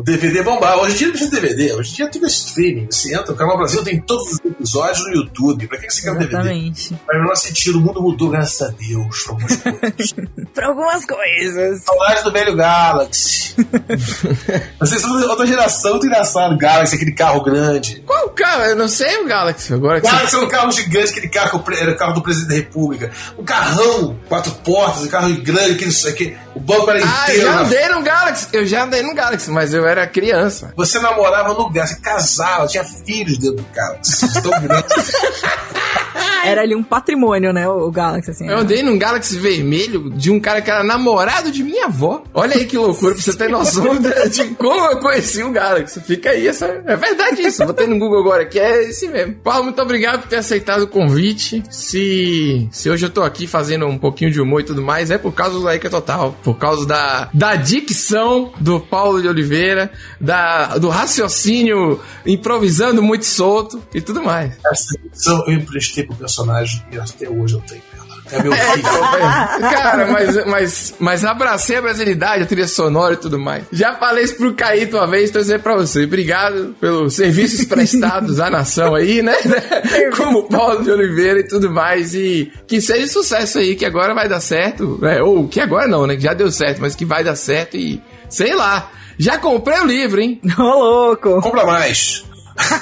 [0.05, 0.79] DVD bombar.
[0.79, 2.87] Hoje em dia não precisa de DVD, hoje em dia é tudo streaming.
[2.91, 5.67] Você entra, o Canal Brasil tem todos os episódios no YouTube.
[5.69, 6.35] Pra que você quer um DVD?
[6.37, 6.97] Exatamente.
[7.07, 10.15] Mas no nosso sentido, o mundo mudou, graças a Deus, pra algumas coisas.
[10.57, 11.83] Pra algumas coisas.
[11.85, 13.55] Saudade do velho Galaxy.
[14.81, 16.57] Vocês são outra geração, muito engraçado.
[16.57, 18.03] Galaxy, aquele carro grande.
[18.07, 18.63] Qual carro?
[18.65, 19.73] Eu não sei o Galaxy.
[19.75, 22.49] Agora que Galaxy é um carro gigante, aquele carro que era o carro do presidente
[22.49, 23.11] da República.
[23.39, 27.51] Um carrão, quatro portas, um carro grande, aquele, aquele, o banco era Ah, inteiro.
[27.53, 28.49] na andei no Galaxy.
[28.53, 30.73] Eu já andei no Galaxy, mas eu era criança.
[30.77, 34.43] Você namorava no Galaxy, casava, tinha filhos dentro do Galaxy.
[34.43, 34.87] Tão grande.
[36.45, 37.69] Era ali um patrimônio, né?
[37.69, 38.49] O Galaxy, assim.
[38.49, 42.23] Eu andei num Galaxy vermelho de um cara que era namorado de minha avó.
[42.33, 46.01] Olha aí que loucura, pra você ter noção de, de como eu conheci o Galaxy.
[46.01, 47.65] Fica aí, essa, é verdade isso.
[47.65, 49.35] Botei no Google agora que é esse mesmo.
[49.37, 51.63] Paulo, muito obrigado por ter aceitado o convite.
[51.71, 55.19] Se, se hoje eu tô aqui fazendo um pouquinho de humor e tudo mais, é
[55.19, 56.37] por causa do Laica Total.
[56.43, 63.83] Por causa da, da dicção do Paulo de Oliveira, da, do raciocínio improvisando muito solto
[63.95, 64.53] e tudo mais.
[64.65, 68.07] Essa edição eu emprestei pro personagem e até hoje eu tenho ela.
[68.33, 68.79] É meu É, filho.
[68.81, 69.01] então,
[69.71, 73.65] Cara, mas, mas, mas abracei a brasilidade, a trilha sonora e tudo mais.
[73.71, 76.05] Já falei isso pro Caíto uma vez, tô dizendo pra você.
[76.05, 79.35] Obrigado pelos serviços prestados à nação aí, né?
[80.17, 82.15] Como Paulo de Oliveira e tudo mais.
[82.15, 84.99] E que seja sucesso aí, que agora vai dar certo.
[85.01, 85.23] Né?
[85.23, 86.17] Ou que agora não, né?
[86.17, 88.91] Que já deu certo, mas que vai dar certo e sei lá.
[89.19, 90.41] Já comprei o livro, hein?
[90.59, 91.41] Ô, louco.
[91.41, 92.25] Compra mais.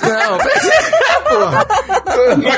[0.03, 0.39] Não,
[1.29, 1.67] porra.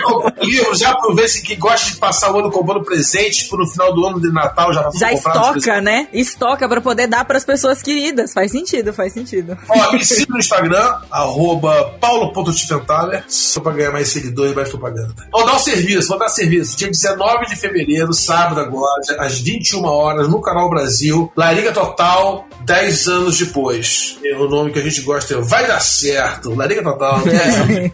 [0.03, 3.93] Comprou livro, já aproveita que gosta de passar o ano comprando presentes pro no final
[3.95, 6.09] do ano de Natal já Já estoca, né?
[6.13, 8.33] Estoca pra poder dar pras pessoas queridas.
[8.33, 9.57] Faz sentido, faz sentido.
[9.69, 15.15] Ó, me siga no Instagram, arroba paulo.tifentaler, só pra ganhar mais seguidores e mais propaganda.
[15.33, 16.77] Vou dar um serviço, vou dar serviço.
[16.77, 23.09] Dia 19 de fevereiro, sábado agora, às 21 horas, no Canal Brasil, Lariga Total, 10
[23.09, 24.19] anos depois.
[24.23, 27.91] E o nome que a gente gosta é Vai Dar Certo, Lariga Total, 10 anos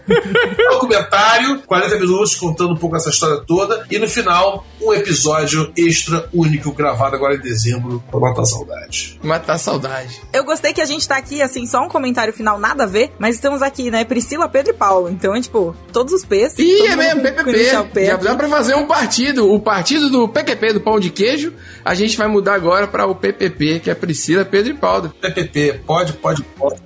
[0.72, 6.28] documentário, 40 minutos contando um pouco essa história toda, e no final, um episódio extra
[6.32, 9.18] único gravado agora em dezembro pra matar a saudade.
[9.22, 10.20] Matar a saudade.
[10.32, 13.12] Eu gostei que a gente tá aqui, assim, só um comentário final, nada a ver,
[13.18, 14.04] mas estamos aqui, né?
[14.04, 15.08] Priscila, Pedro e Paulo.
[15.08, 16.58] Então, é tipo, todos os P's.
[16.58, 17.52] Ih, é mesmo, PPP.
[17.92, 19.52] P Já dá pra fazer um partido.
[19.52, 21.52] O partido do PQP, do pão de queijo,
[21.84, 25.14] a gente vai mudar agora pra o PPP, que é Priscila, Pedro e Paulo.
[25.20, 26.80] PPP, pode, pode, pode.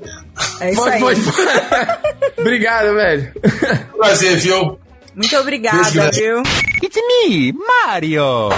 [0.61, 1.01] É isso pode, aí.
[1.01, 1.37] pode, pode.
[2.39, 3.33] Obrigado, velho.
[3.97, 4.79] Prazer, viu?
[5.17, 6.43] Muito obrigada, viu?
[6.83, 8.51] It's me, Mario!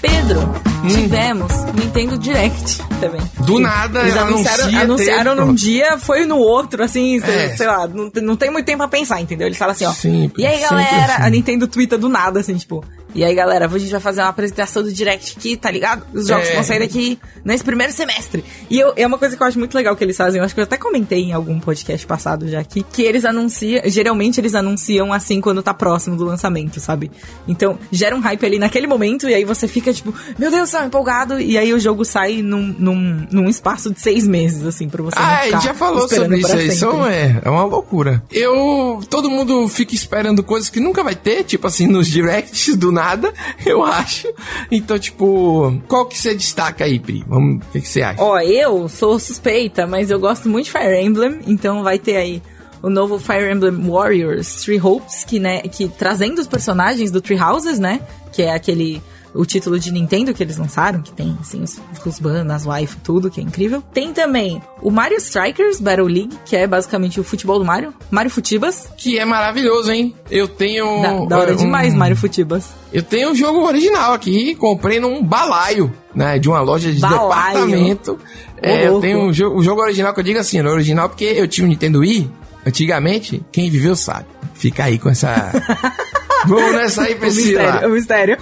[0.00, 0.40] Pedro,
[0.84, 0.88] Hum.
[0.88, 3.20] tivemos Nintendo Direct também.
[3.46, 7.56] Do nada, Eles anunciaram, anuncia, anunciaram num dia, foi no outro, assim, sei, É.
[7.56, 9.46] sei lá, não, tem- não tem muito tempo pra pensar, entendeu?
[9.48, 9.92] Eles falam assim, ó.
[9.92, 11.22] Sempre, e aí, galera, assim.
[11.22, 14.28] a Nintendo twitta do nada, assim, tipo, E aí, galera, a gente vai fazer uma
[14.28, 16.04] apresentação do Direct aqui, tá ligado?
[16.12, 16.54] Os jogos É.
[16.54, 18.44] vão sair daqui nesse primeiro semestre.
[18.70, 20.38] E eu, é uma coisa que eu acho muito legal que eles fazem.
[20.38, 22.84] Eu acho que eu até comentei em algum podcast passado já aqui.
[22.92, 23.82] Que eles anunciam.
[23.86, 27.10] Geralmente eles anunciam assim quando tá próximo do lançamento, sabe?
[27.48, 29.28] Então, gera um hype ali naquele momento.
[29.28, 31.40] E aí você fica tipo, meu Deus, tá empolgado.
[31.40, 35.18] E aí o jogo sai num, num, num espaço de seis meses, assim, pra você.
[35.18, 36.68] não Ah, gente já falou sobre isso aí.
[37.06, 38.22] é, é uma loucura.
[38.30, 39.00] Eu.
[39.08, 43.32] Todo mundo fica esperando coisas que nunca vai ter, tipo assim, nos directs do nada,
[43.64, 44.28] eu acho.
[44.70, 47.24] Então, tipo, qual que você destaca aí, Pri?
[47.26, 48.22] Vamos, o que, que você acha?
[48.22, 52.42] Ó, eu sou suspeita, mas eu gosto muito de Fire Emblem, então vai ter aí
[52.82, 57.40] o novo Fire Emblem Warriors Three Hopes, que, né, que trazendo os personagens do Three
[57.40, 58.00] Houses, né,
[58.32, 59.02] que é aquele
[59.34, 62.96] o título de Nintendo que eles lançaram, que tem assim os, os bandas, as wife,
[63.04, 63.82] tudo, que é incrível.
[63.92, 68.30] Tem também o Mario Strikers Battle League, que é basicamente o futebol do Mario, Mario
[68.30, 68.88] Futibas.
[68.96, 70.14] Que é maravilhoso, hein?
[70.30, 71.02] Eu tenho.
[71.02, 72.66] Da, da hora um- demais, Mario Futibas.
[72.92, 76.38] Eu tenho o jogo original aqui, comprei num balaio, né?
[76.38, 77.28] De uma loja de Balaio.
[77.28, 78.18] departamento.
[78.60, 81.24] É, eu tenho um jogo, o jogo original que eu digo assim, no original, porque
[81.24, 82.30] eu tive um Nintendo Wii,
[82.66, 84.26] antigamente, quem viveu sabe.
[84.54, 85.52] Fica aí com essa.
[86.46, 87.86] Vamos nessa aí, O mistério, Priscila.
[87.86, 88.38] o mistério.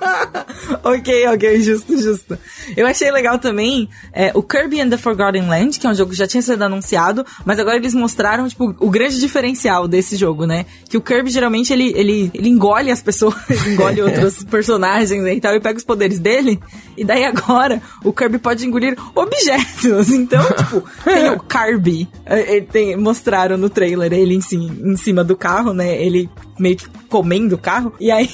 [0.82, 2.38] ok, ok, justo, justo.
[2.76, 6.10] Eu achei legal também é, o Kirby and the Forgotten Land, que é um jogo
[6.10, 10.46] que já tinha sido anunciado, mas agora eles mostraram, tipo, o grande diferencial desse jogo,
[10.46, 10.66] né?
[10.88, 13.34] Que o Kirby, geralmente, ele, ele, ele engole as pessoas,
[13.66, 16.60] engole outros personagens né, e tal, e pega os poderes dele,
[16.96, 20.10] e daí agora o Kirby pode engolir objetos.
[20.10, 25.22] Então, tipo, tem o Kirby, é, é, tem, mostraram no trailer ele em, em cima
[25.24, 26.00] do carro, né?
[26.02, 28.28] Ele meio que comendo o carro, e aí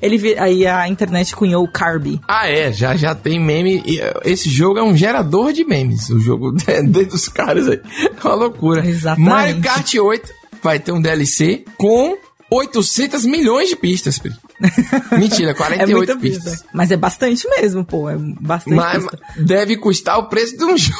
[0.00, 2.20] ele aí a internet cunhou o Kirby.
[2.26, 3.82] Ah, é, já, já tem meme.
[3.86, 6.10] e, eh, Esse jogo é um gerador de memes.
[6.10, 6.52] O jogo
[7.10, 7.80] dos caras aí.
[8.02, 8.86] É uma loucura.
[8.86, 9.28] Exatamente.
[9.30, 12.16] Mario Kart 8 vai ter um DLC com
[12.50, 14.32] 800 milhões de pistas, Pri.
[15.18, 16.52] Mentira, É 48 muita pistas.
[16.52, 16.68] pista.
[16.72, 18.08] Mas é bastante mesmo, pô.
[18.08, 19.18] É bastante Mas pista.
[19.36, 20.98] deve custar o preço de um jogo.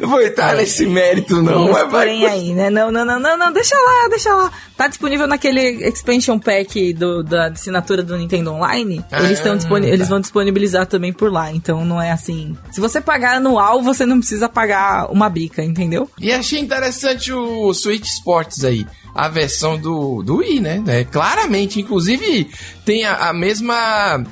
[0.00, 1.70] Não vou entrar nesse mérito, não.
[1.72, 2.70] Mas vai aí, né?
[2.70, 4.52] Não, não, não, não, não, deixa lá, deixa lá.
[4.76, 9.04] Tá disponível naquele expansion pack do, da assinatura do Nintendo Online.
[9.10, 9.92] Ah, eles, estão disponi- tá.
[9.92, 11.52] eles vão disponibilizar também por lá.
[11.52, 12.56] Então não é assim.
[12.72, 16.08] Se você pagar anual, você não precisa pagar uma bica, entendeu?
[16.20, 18.86] E achei interessante o Switch Sports aí.
[19.14, 20.82] A versão do, do Wii, né?
[20.88, 22.50] É, claramente, inclusive,
[22.84, 24.24] tem a, a mesma.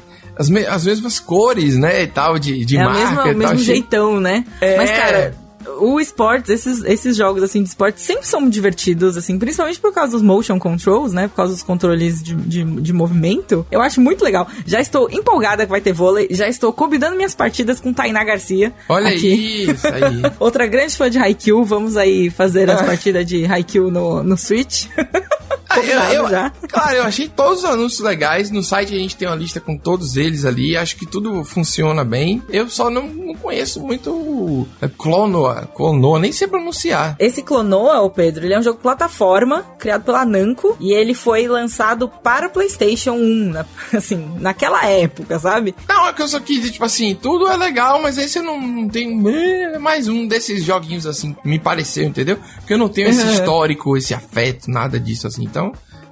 [0.43, 2.03] As, me- as mesmas cores, né?
[2.03, 3.05] E tal, de, de é marca.
[3.07, 4.45] mesma- e o mesmo jeitão, né?
[4.61, 4.77] É.
[4.77, 5.35] Mas, cara,
[5.79, 10.11] o esportes, esses, esses jogos assim de esportes sempre são divertidos, assim, principalmente por causa
[10.13, 11.29] dos motion controls, né?
[11.29, 13.65] Por causa dos controles de, de, de movimento.
[13.71, 14.49] Eu acho muito legal.
[14.67, 18.73] Já estou empolgada que vai ter vôlei, já estou combinando minhas partidas com Tainá Garcia.
[18.89, 19.71] Olha aqui.
[19.71, 20.23] isso aí.
[20.41, 22.85] Outra grande fã de Haikyuu, vamos aí fazer as Ah.
[22.85, 24.87] partidas de Haikyuu no, no Switch.
[25.75, 26.51] Combinado eu- já.
[26.69, 28.51] Claro, eu achei todos os anúncios legais.
[28.51, 30.77] No site a gente tem uma lista com todos eles ali.
[30.77, 32.43] Acho que tudo funciona bem.
[32.49, 34.67] Eu só não, não conheço muito o
[34.99, 35.69] Clonoa.
[35.75, 37.17] Clonoa, nem sei pronunciar.
[37.19, 41.47] Esse Clonoa, ô Pedro, ele é um jogo plataforma criado pela Namco e ele foi
[41.49, 45.75] lançado para o PlayStation 1, na- assim, naquela época, sabe?
[45.89, 48.61] Não, é que eu só quis tipo assim, tudo é legal, mas esse eu não,
[48.61, 49.29] não tenho.
[49.29, 52.39] É mais um desses joguinhos assim, me pareceu, entendeu?
[52.57, 53.33] Porque eu não tenho esse Uhum.
[53.33, 55.45] histórico, esse afeto, nada disso assim.
[55.45, 55.62] Então,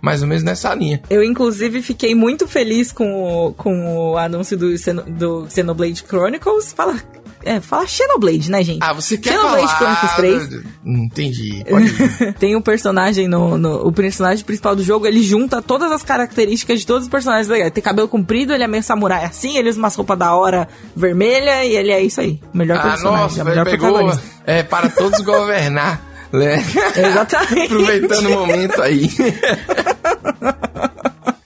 [0.01, 1.03] mais ou menos nessa linha.
[1.11, 4.69] Eu, inclusive, fiquei muito feliz com o, com o anúncio do,
[5.07, 6.73] do Xenoblade Chronicles.
[6.73, 6.97] Fala,
[7.45, 8.83] é, fala Xenoblade, né, gente?
[8.83, 9.97] Ah, você quer Xenoblade falar...
[9.97, 10.65] Chronicles 3.
[10.85, 11.65] Hum, Entendi.
[12.39, 16.81] Tem um personagem no, no- O personagem principal do jogo, ele junta todas as características
[16.81, 17.73] de todos os personagens legais.
[17.73, 21.65] Tem cabelo comprido, ele é meio samurai assim, ele usa umas roupas da hora vermelha
[21.65, 22.41] e ele é isso aí.
[22.53, 23.89] Melhor ah, personagem, nossa, é melhor pegou...
[23.89, 24.23] protagonista.
[24.47, 26.03] É, para todos governar.
[26.33, 26.65] Né?
[26.97, 27.73] Exatamente.
[27.73, 29.09] Aproveitando o momento aí.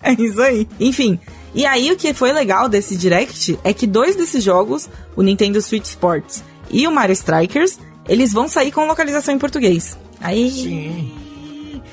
[0.04, 0.68] É isso aí.
[0.78, 1.18] Enfim.
[1.54, 5.60] E aí, o que foi legal desse Direct é que dois desses jogos, o Nintendo
[5.62, 9.96] Switch Sports e o Mario Strikers, eles vão sair com localização em português.
[10.20, 10.50] Aí.
[10.50, 11.12] Sim.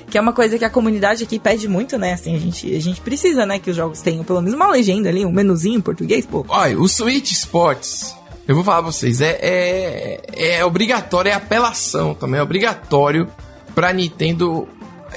[0.09, 2.13] Que é uma coisa que a comunidade aqui pede muito, né?
[2.13, 5.07] Assim, a gente, a gente precisa, né, que os jogos tenham pelo menos uma legenda
[5.07, 6.45] ali, um menuzinho em português, pô.
[6.49, 8.13] Olha, o Switch Sports,
[8.47, 10.21] eu vou falar pra vocês, é, é,
[10.57, 13.27] é obrigatório, é apelação também, é obrigatório
[13.73, 14.67] pra Nintendo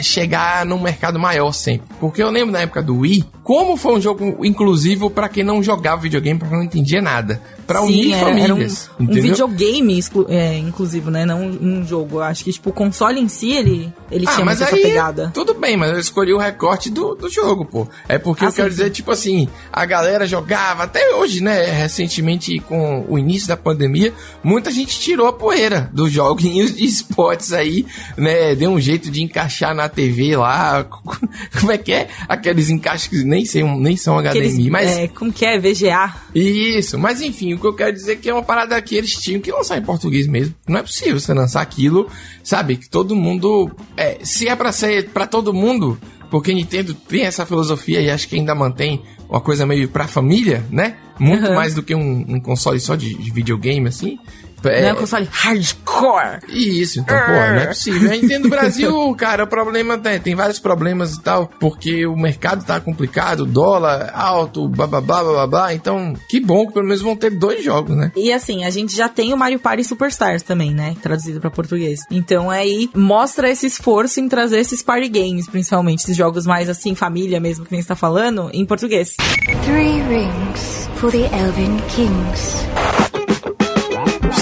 [0.01, 1.87] chegar num mercado maior sempre.
[2.01, 5.63] Porque eu lembro na época do Wii, como foi um jogo inclusivo pra quem não
[5.63, 7.41] jogava videogame, pra quem não entendia nada.
[7.67, 8.91] Pra Sim, unir era, era um, famílias.
[8.99, 9.23] um entendeu?
[9.23, 11.25] videogame, exclu- é, inclusive, né?
[11.27, 12.17] Não um, um jogo.
[12.19, 14.83] Eu acho que, tipo, o console em si, ele, ele Ah, tinha mas essa aí,
[14.83, 15.31] pegada.
[15.35, 17.89] tudo bem, mas eu escolhi o recorte do, do jogo, pô.
[18.09, 18.91] É porque Ah, eu quero sim, dizer, sim.
[18.93, 24.71] tipo assim, a galera jogava, até hoje, né, recentemente com o início da pandemia, muita
[24.71, 29.75] gente tirou a poeira dos joguinhos de esportes aí, né, deu um jeito de encaixar
[29.75, 30.85] na TV lá,
[31.61, 32.09] como é que é?
[32.29, 34.91] Aqueles encaixes que nem, sei, nem são HDMI, Aqueles, mas...
[34.91, 35.59] é, como que é?
[35.59, 36.15] VGA.
[36.35, 39.13] Isso, mas enfim, o que eu quero dizer é que é uma parada que eles
[39.15, 40.55] tinham que lançar em português mesmo.
[40.69, 42.09] Não é possível você lançar aquilo,
[42.43, 42.77] sabe?
[42.77, 43.71] Que todo mundo.
[43.97, 45.99] É, se é pra ser pra todo mundo,
[46.31, 50.65] porque Nintendo tem essa filosofia e acho que ainda mantém uma coisa meio pra família,
[50.71, 50.97] né?
[51.19, 51.55] Muito Uhum.
[51.55, 54.19] mais do que um, um console só de, de videogame, assim.
[54.69, 56.41] É, Não é um console hardcore.
[56.49, 58.13] isso, então, pô, não é possível.
[58.13, 62.17] Eu entendo o Brasil, cara, o problema tem, tem vários problemas e tal, porque o
[62.17, 65.75] mercado tá complicado, dólar alto, blá blá blá blá blá, blá.
[65.75, 68.13] Então, que bom que pelo menos vão ter dois jogos, né?
[68.17, 70.95] E assim, a gente já tem o Mario Party Superstars também, né?
[71.03, 72.01] Traduzido pra português.
[72.11, 76.95] Então aí mostra esse esforço em trazer esses party games, principalmente, esses jogos mais assim,
[76.95, 79.17] família mesmo, que nem você tá falando, em português.
[79.65, 83.04] Three rings for the Elven Kings.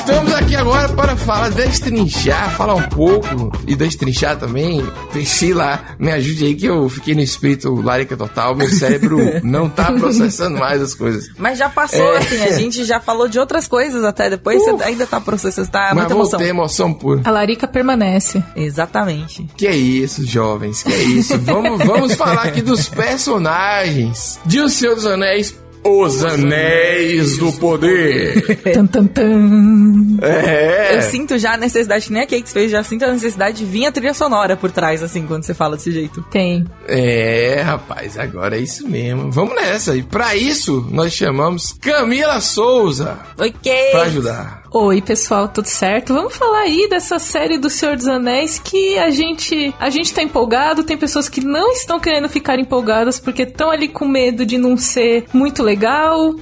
[0.02, 4.84] Estamos aqui agora para falar, destrinchar, falar um pouco e destrinchar também.
[5.12, 9.92] Priscila, me ajude aí que eu fiquei no espírito larica total, meu cérebro não tá
[9.92, 11.30] processando mais as coisas.
[11.38, 12.18] Mas já passou, É.
[12.18, 15.90] assim, a gente já falou de outras coisas até depois, você ainda tá processando, tá
[15.94, 16.38] Mas muita emoção.
[16.40, 17.20] ter emoção pura.
[17.24, 18.42] A larica permanece.
[18.56, 19.46] Exatamente.
[19.56, 21.38] Que é isso, jovens, que é isso.
[21.38, 25.61] Vamos, vamos falar aqui dos personagens de O Senhor dos Anéis.
[25.84, 28.40] Os Anéis do Poder.
[28.72, 30.18] Tan, tan, tan.
[30.22, 30.96] É.
[30.96, 33.64] Eu sinto já a necessidade, que nem a Cakes fez, já sinto a necessidade de
[33.64, 36.22] vir a trilha sonora por trás, assim, quando você fala desse jeito.
[36.30, 36.64] Tem.
[36.86, 39.30] É, rapaz, agora é isso mesmo.
[39.32, 39.96] Vamos nessa.
[39.96, 43.72] E pra isso, nós chamamos Camila Souza Ok.
[43.90, 44.62] pra ajudar.
[44.74, 46.14] Oi, pessoal, tudo certo?
[46.14, 50.22] Vamos falar aí dessa série do Senhor dos Anéis que a gente a gente tá
[50.22, 54.56] empolgado, tem pessoas que não estão querendo ficar empolgadas porque estão ali com medo de
[54.56, 55.71] não ser muito legal,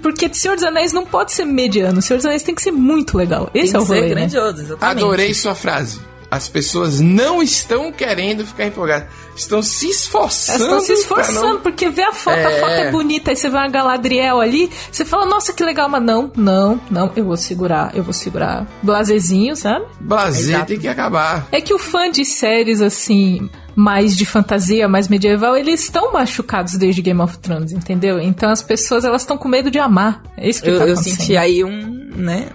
[0.02, 3.16] porque Senhor dos Anéis não pode ser mediano, Senhor dos Anéis tem que ser muito
[3.16, 3.50] legal.
[3.54, 4.14] Esse Tem é o que ser rolê, né?
[4.22, 4.98] grandioso, exatamente.
[5.04, 6.00] Adorei sua frase.
[6.30, 9.08] As pessoas não estão querendo ficar empolgadas.
[9.34, 10.62] Estão se esforçando.
[10.64, 12.60] Elas estão se esforçando, não- porque vê a foto, a É.
[12.60, 16.02] foto é bonita, aí você vê uma Galadriel ali, você fala, nossa, que legal, mas
[16.04, 19.86] não, não, não, eu vou segurar, eu vou segurar blazezinho, sabe?
[20.00, 20.66] Blazer Exato.
[20.66, 21.48] tem que acabar.
[21.50, 26.76] É que o fã de séries, assim, mais de fantasia, mais medieval, eles estão machucados
[26.76, 28.20] desde Game of Thrones, entendeu?
[28.20, 30.22] Então as pessoas, elas estão com medo de amar.
[30.36, 31.16] É isso que Eu, tá eu acontecendo.
[31.20, 32.48] senti aí um, né?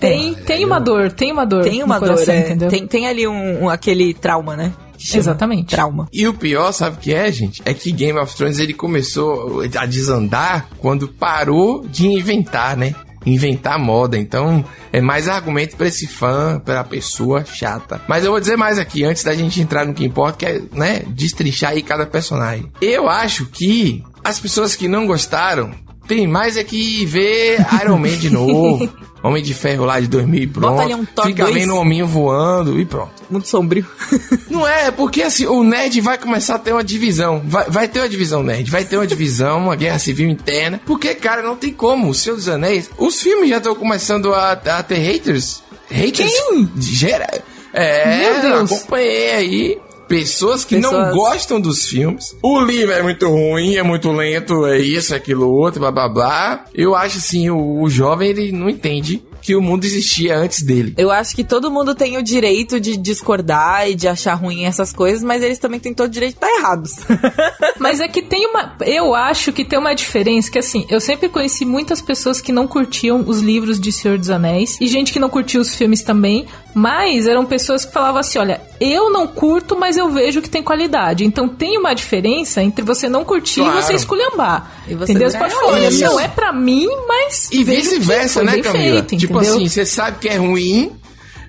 [0.00, 2.40] Tem, tem uma dor, tem uma dor Tem uma no dor, coração, é.
[2.40, 2.68] entendeu?
[2.70, 4.72] Tem, tem ali um, um- aquele trauma, né?
[5.14, 5.68] Exatamente.
[5.70, 6.08] Trauma.
[6.12, 7.62] E o pior, sabe o que é, gente?
[7.64, 12.94] É que Game of Thrones ele começou a desandar quando parou de inventar, né?
[13.24, 14.16] Inventar moda.
[14.18, 18.00] Então, é mais argumento pra esse fã, pra pessoa chata.
[18.08, 20.62] Mas eu vou dizer mais aqui, antes da gente entrar no que importa, que é,
[20.72, 22.70] né, destrinchar aí cada personagem.
[22.80, 25.70] Eu acho que as pessoas que não gostaram
[26.06, 28.88] tem mais é que ver Iron Man de novo.
[29.22, 30.70] Homem de Ferro lá de 2000 e pronto.
[30.70, 31.54] Bota ali um Thor Fica 2.
[31.54, 33.12] vendo o hominho voando e pronto.
[33.30, 33.86] Muito sombrio.
[34.48, 37.42] Não é, porque assim, o nerd vai começar a ter uma divisão.
[37.44, 40.80] Vai, vai ter uma divisão nerd, vai ter uma divisão, uma guerra civil interna.
[40.86, 42.08] Porque, cara, não tem como.
[42.08, 42.90] O Senhor dos Anéis.
[42.96, 45.62] Os filmes já estão começando a, a ter haters.
[45.90, 46.32] Haters?
[46.32, 46.70] Quem?
[46.78, 47.42] Gera.
[47.72, 48.72] É, Meu Deus.
[48.72, 49.78] acompanhei aí.
[50.10, 52.36] Pessoas que não Pessoas- gostam dos filmes.
[52.42, 56.08] O livro é muito ruim, é muito lento, é isso, é aquilo outro, blá blá
[56.08, 56.64] blá.
[56.74, 60.94] Eu acho assim, o, o jovem ele não entende que o mundo existia antes dele.
[60.98, 64.92] Eu acho que todo mundo tem o direito de discordar e de achar ruim essas
[64.92, 66.96] coisas, mas eles também têm todo o direito de estar errados.
[67.78, 68.76] Mas é que tem uma.
[68.84, 72.68] Eu acho que tem uma diferença que, assim, eu sempre conheci muitas pessoas que não
[72.68, 76.46] curtiam os livros de Senhor dos Anéis e gente que não curtia os filmes também.
[76.74, 80.62] Mas eram pessoas que falavam assim: olha, eu não curto, mas eu vejo que tem
[80.62, 81.24] qualidade.
[81.24, 83.78] Então tem uma diferença entre você não curtir Claro.
[83.78, 84.70] e você esculhambar.
[84.88, 85.30] E você entendeu?
[85.30, 87.48] Você pode falar: olha, não é pra mim, mas.
[87.52, 88.72] E vice-versa, né, Camila?
[89.02, 89.56] feito, tipo entendeu?
[89.56, 90.92] assim, você sabe que é ruim,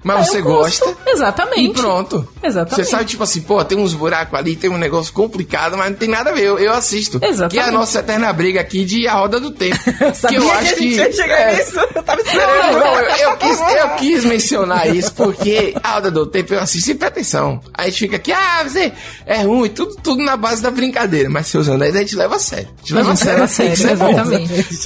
[0.03, 0.97] mas Ah, você gosta.
[1.05, 1.61] Exatamente.
[1.61, 2.27] E pronto.
[2.41, 2.75] Exatamente.
[2.75, 5.97] Você sabe, tipo assim, pô, tem uns buracos ali, tem um negócio complicado, mas não
[5.97, 6.43] tem nada a ver.
[6.43, 7.19] Eu, eu assisto.
[7.21, 7.51] Exatamente.
[7.51, 9.77] Que é a nossa eterna briga aqui de A Roda do Tempo.
[10.27, 10.95] que eu acho que.
[10.95, 11.79] ia chegar é, nisso.
[11.93, 12.73] Eu tava esperando.
[12.73, 16.59] não, não, eu, eu quis, eu quis mencionar isso porque a Roda do Tempo eu
[16.59, 17.61] assisto sem atenção.
[17.73, 18.91] Aí a gente fica aqui, ah, você
[19.25, 21.29] é ruim, tudo, tudo na base da brincadeira.
[21.29, 22.69] Mas seus anéis a gente leva a sério.
[22.75, 24.15] A gente leva a sério, tem que ser bom.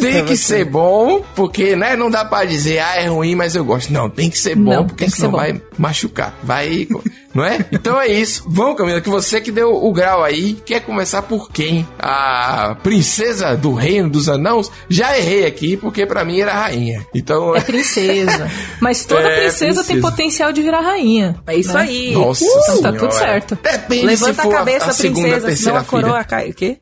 [0.02, 3.64] Tem que ser bom, porque, né, não dá pra dizer, ah, é ruim, mas eu
[3.64, 3.94] gosto.
[3.94, 5.38] Não, tem que ser bom, porque Tem que senão ser bom.
[5.38, 6.38] vai machucar.
[6.44, 6.88] Vai.
[7.34, 7.66] Não é?
[7.72, 8.44] Então é isso.
[8.48, 11.86] Vamos, Camila, que você que deu o grau aí, quer começar por quem?
[12.00, 14.72] A princesa do reino dos anãos?
[14.90, 17.06] Já errei aqui, porque pra mim era a rainha.
[17.14, 17.56] Então.
[17.56, 18.50] É princesa.
[18.80, 20.02] Mas toda É, princesa, tem princesa.
[20.02, 21.36] potencial de virar rainha.
[21.48, 21.82] É isso né?
[21.82, 22.12] aí.
[22.14, 23.58] Nossa Então tá tudo certo.
[23.62, 26.24] Depende Levanta se a cabeça, a, segunda, princesa, senão terceira a coroa filha.
[26.24, 26.50] cai.
[26.50, 26.78] O quê?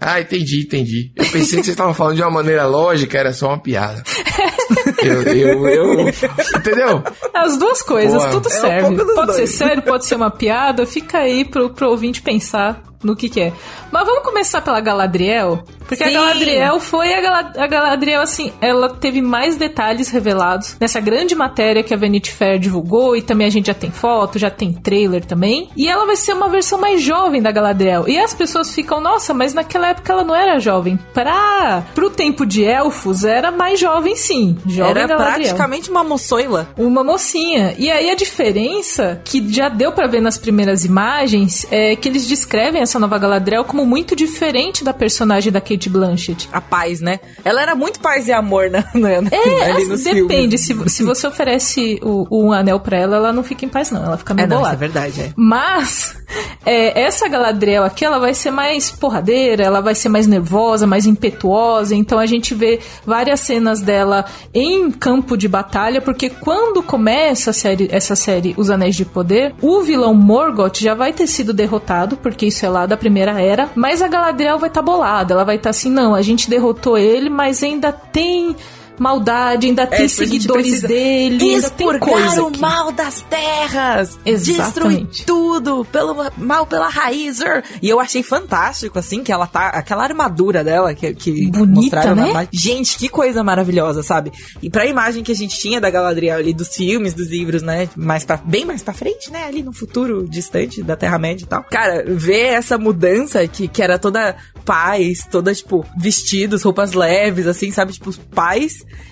[0.00, 1.12] Ah, entendi, entendi.
[1.16, 4.02] Eu pensei que vocês estavam falando de uma maneira lógica, era só uma piada.
[5.02, 6.08] Eu, eu, eu.
[6.56, 7.02] Entendeu?
[7.32, 8.30] As duas coisas, Boa.
[8.30, 8.80] tudo É um serve.
[8.88, 9.36] pouco dos pode dois.
[9.38, 13.40] ser sério, pode ser uma piada, fica aí pro, pro ouvinte pensar no que que
[13.40, 13.52] é.
[13.92, 15.62] Mas vamos começar pela Galadriel,
[15.96, 16.14] porque a Sim.
[16.14, 21.94] Galadriel foi a, a Galadriel, assim, ela teve mais detalhes revelados nessa grande matéria que
[21.94, 25.68] a Vanity Fair divulgou, e também a gente já tem foto, já tem trailer também,
[25.76, 28.08] e ela vai ser uma versão mais jovem da Galadriel.
[28.08, 30.98] E as pessoas ficam, nossa, mas naquela época ela não era jovem.
[31.12, 34.56] Pra, pro tempo de elfos, era mais jovem sim.
[34.66, 36.68] Jovem Era Galadriel praticamente uma moçoila.
[36.76, 37.74] uma mocinha.
[37.78, 42.26] E aí a diferença que já deu pra ver nas primeiras imagens é que eles
[42.26, 46.48] descrevem essa nova Galadriel como muito diferente da personagem da Kate Blanchett.
[46.52, 47.20] A paz, né?
[47.44, 48.84] Ela era muito paz e amor, né?
[49.30, 50.58] É, ali assim, nos depende.
[50.58, 50.92] filmes.
[50.92, 54.04] Se, se você oferece o, o anel pra ela, ela não fica em paz, não.
[54.04, 54.76] Ela fica meio É, não, isso é bolada.
[54.78, 55.32] verdade, é.
[55.36, 56.16] Mas
[56.64, 61.06] é, essa Galadriel aqui, ela vai ser mais porradeira, ela vai ser mais nervosa, mais
[61.06, 61.94] impetuosa.
[61.94, 67.52] Então a gente vê várias cenas dela em campo de batalha, porque quando começa a
[67.52, 72.16] série, essa série Os Anéis de Poder, o vilão Morgoth já vai ter sido derrotado,
[72.16, 73.70] porque isso é lá da primeira era.
[73.74, 77.30] Mas a Galadriel vai estar bolada, ela vai estar assim, não, a gente derrotou ele,
[77.30, 78.54] mas ainda tem
[78.98, 84.18] maldade, ainda tem gente seguidores dele, Expurgar o mal das terras!
[84.24, 85.06] Exatamente.
[85.06, 85.84] Destruir tudo!
[85.90, 87.40] Pelo mal pela raiz!
[87.40, 87.64] er.
[87.82, 89.68] E eu achei fantástico, assim, que ela tá.
[89.68, 92.30] Aquela armadura dela que, que Bonita, mostraram na né?
[92.30, 92.48] imagem.
[92.52, 94.32] Gente, que coisa maravilhosa, sabe?
[94.62, 97.88] E pra imagem que a gente tinha da Galadriel ali, dos filmes, dos livros, né?
[97.96, 99.44] Mais pra, bem mais pra frente, né?
[99.44, 101.64] Ali no futuro distante da Terra-média e tal.
[101.64, 107.70] Cara, ver essa mudança que, que era toda paz, toda, tipo, vestidos, roupas leves, assim,
[107.70, 107.92] sabe?
[107.92, 108.12] Tipo,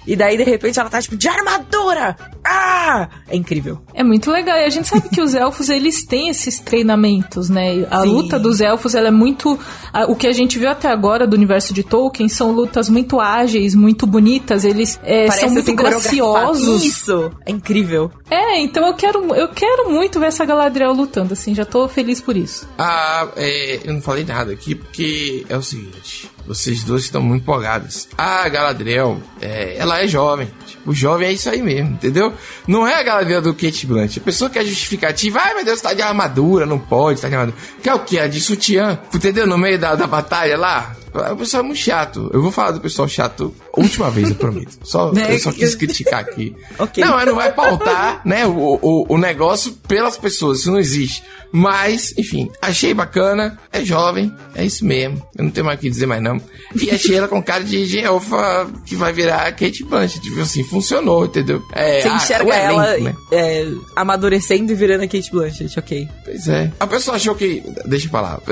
[0.06, 2.16] E daí, de repente, ela tá, tipo, de armadura!
[2.44, 3.08] Ah!
[3.28, 3.78] É incrível.
[3.94, 4.56] É muito legal.
[4.58, 7.86] E a gente sabe que os elfos, eles têm esses treinamentos, né?
[7.88, 8.08] A Sim.
[8.08, 9.56] luta dos elfos, ela é muito...
[9.92, 13.20] a- O que a gente viu até agora do universo de Tolkien são lutas muito
[13.20, 14.64] ágeis, muito bonitas.
[14.64, 16.82] Eles é, são muito graciosos.
[16.82, 17.30] Isso!
[17.46, 18.10] É incrível.
[18.28, 21.54] É, então eu quero, eu quero muito ver essa Galadriel lutando, assim.
[21.54, 22.68] Já tô feliz por isso.
[22.76, 27.42] Ah, é, eu não falei nada aqui porque é o seguinte: vocês dois estão muito
[27.42, 28.08] empolgados.
[28.16, 30.48] A Galadriel, é, ela é jovem.
[30.66, 32.32] Tipo, o jovem é isso aí mesmo, entendeu?
[32.66, 34.18] Não é a Galadriel do Kate Blanchett.
[34.20, 37.34] A pessoa que é justificativa, ai meu Deus, tá de armadura, não pode, tá de
[37.34, 37.56] armadura.
[37.82, 38.18] Que é o que?
[38.18, 39.46] A de sutiã, entendeu?
[39.46, 40.96] No meio da, da batalha lá.
[41.32, 42.30] O pessoal é muito chato.
[42.32, 44.78] Eu vou falar do pessoal chato última vez, eu prometo.
[44.82, 45.34] Só, Né?
[45.34, 46.54] eu só quis criticar aqui.
[46.78, 47.04] Ok.
[47.04, 51.22] Não, não vai pautar, né, o, o, o negócio pelas pessoas, isso não existe.
[51.54, 55.22] Mas, enfim, achei bacana, é jovem, é isso mesmo.
[55.36, 56.40] Eu não tenho mais o que dizer mais não.
[56.74, 60.64] E achei ela com cara de Gelfa que vai virar a Kate Blanchett, tipo assim,
[60.64, 61.62] funcionou, entendeu?
[61.74, 63.14] É, Você a- enxerga o elenco, ela né?
[63.30, 66.08] é, amadurecendo e virando a Kate Blanchett, ok.
[66.24, 66.72] Pois é.
[66.80, 67.62] A pessoa achou que.
[67.84, 68.40] Deixa pra lá.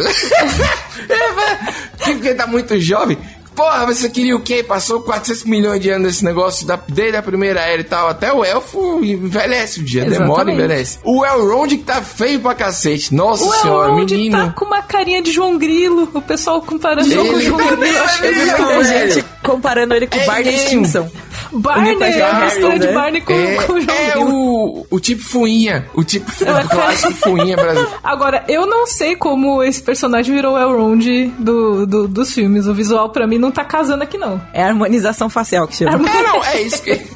[2.07, 3.19] É, porque tá muito jovem.
[3.55, 4.63] Porra, você queria o quê?
[4.63, 8.09] Passou 400 milhões de anos nesse negócio, da, desde a primeira era e tal.
[8.09, 10.59] Até o elfo envelhece o dia, demora e Exatamente.
[10.59, 10.99] envelhece.
[11.05, 13.13] O Elrond que tá feio pra cacete.
[13.15, 14.39] Nossa O senhora, Elrond menino.
[14.47, 16.09] tá com uma carinha de João Grilo.
[16.15, 17.85] O pessoal comparando ele com o Ele João tá Grilo.
[18.23, 19.13] ele muita velho.
[19.13, 20.67] gente comparando ele com É Barney mesmo.
[20.87, 21.11] Stinson.
[21.53, 22.93] Barney, Harry, a mistura de né?
[22.93, 25.87] Barney com, É, com o João é o, o tipo fuinha.
[25.95, 27.91] O tipo o clássico fuinha brasileiro.
[28.03, 31.05] Agora, eu não sei como esse personagem virou o Elrond
[31.39, 32.67] do, do- dos filmes.
[32.67, 34.41] O visual, pra mim, não tá casando aqui, não.
[34.53, 36.09] É a harmonização facial que chama.
[36.09, 36.91] É, não, é isso que.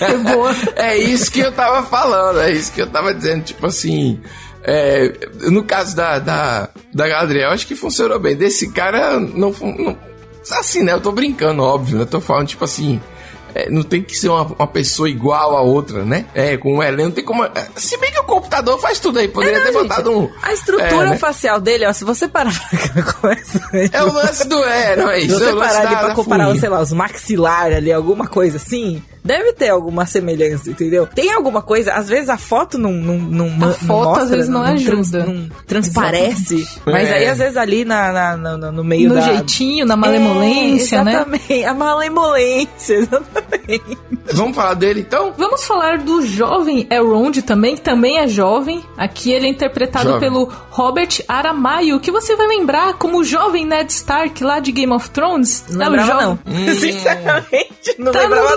[0.00, 0.54] É boa.
[0.76, 3.44] É isso que eu tava falando, é isso que eu tava dizendo.
[3.44, 4.20] Tipo assim.
[4.64, 5.12] é,
[5.50, 8.36] no caso da, da, da Galadriel, acho que funcionou bem.
[8.36, 9.96] Desse cara, não, não.
[10.52, 10.92] Assim, né?
[10.92, 12.02] Eu tô brincando, óbvio, né?
[12.02, 13.00] Eu tô falando, tipo assim.
[13.54, 16.24] É, não tem que ser uma, uma pessoa igual a outra, né?
[16.34, 17.44] É, com o Helen, não tem como.
[17.44, 20.18] é, Se bem que o computador faz tudo aí, poderia É, ter não, botado gente,
[20.20, 20.30] um.
[20.42, 21.18] A estrutura é, né?
[21.18, 22.52] facial dele, ó, se você parar
[22.92, 23.60] pra começa,
[23.92, 24.62] É o lance do.
[24.64, 25.38] É, não é Se isso.
[25.38, 29.02] você é lance parar ali pra comparar, sei lá, os maxilar ali, alguma coisa assim,
[29.24, 31.06] deve ter alguma semelhança, entendeu?
[31.06, 34.30] Tem alguma coisa, às vezes a foto não, não, não, ma- não foto, mostra, às
[34.30, 35.24] vezes, não trans- ajuda.
[35.26, 37.14] não transparece, mas É.
[37.14, 39.20] aí às vezes ali na, na- no, no meio No da...
[39.22, 41.12] jeitinho, na malemolência, é, né?
[41.12, 43.98] Exatamente, a malemolência, exatamente.
[44.32, 45.32] Vamos falar dele então?
[45.36, 48.82] Vamos falar do jovem Elrond também, que também é jovem.
[48.96, 50.20] Aqui ele é interpretado Jovem.
[50.20, 54.92] pelo Robert Aramayo, que você vai lembrar como o jovem Ned Stark lá de Game
[54.92, 55.64] of Thrones.
[55.70, 56.74] Não É o lembrava, jovem- não.
[56.74, 58.56] Sinceramente, não Tá lembrava,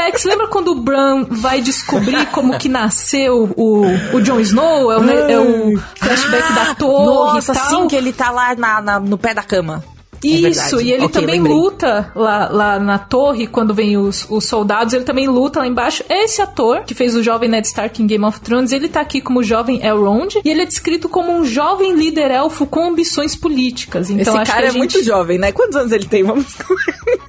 [0.00, 0.24] Flashbacks.
[0.24, 3.84] Lembra quando o Bran vai descobrir como que nasceu o,
[4.14, 4.90] o Jon Snow?
[4.92, 7.66] É o, é o flashback da torre Nossa, e tal.
[7.68, 9.82] sim, que ele tá lá na, na- no pé da cama.
[10.22, 10.84] É Isso, verdade.
[10.84, 11.54] e ele Ok, também lembrei.
[11.56, 16.04] luta lá, lá na torre, quando vem os, os soldados, ele também luta lá embaixo.
[16.08, 19.20] Esse ator, que fez o jovem Ned Stark em Game of Thrones, ele tá aqui
[19.20, 24.10] como jovem Elrond, e ele é descrito como um jovem líder elfo com ambições políticas.
[24.10, 24.78] Então, Esse cara é gente...
[24.78, 25.52] muito jovem, né?
[25.52, 26.22] Quantos anos ele tem?
[26.22, 26.46] Vamos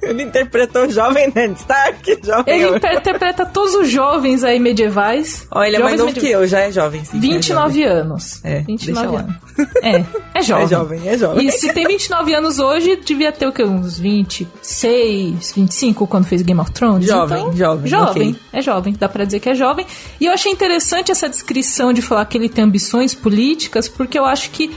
[0.02, 2.54] Ele interpretou o jovem Ned Stark, jovem...
[2.60, 5.46] Ele inter- interpreta todos os jovens aí medievais.
[5.50, 7.18] Ó, ele é mais novo que eu, já é jovem, sim.
[7.18, 8.40] 29 anos.
[8.44, 9.20] É, 29 deixa lá.
[9.20, 9.72] anos.
[9.82, 10.04] É,
[10.38, 10.64] é jovem.
[10.64, 11.46] É jovem, é jovem.
[11.46, 13.62] E se tem 29 anos hoje, devia ter o quê?
[13.64, 17.06] Uns 26, 25 quando fez Game of Thrones?
[17.06, 18.40] Jovem, Então, jovem, Jovem, ok.
[18.52, 18.94] é jovem.
[18.98, 19.86] Dá pra dizer que é jovem.
[20.20, 24.24] E eu achei interessante essa descrição de falar que ele tem ambições políticas, porque eu
[24.24, 24.70] acho que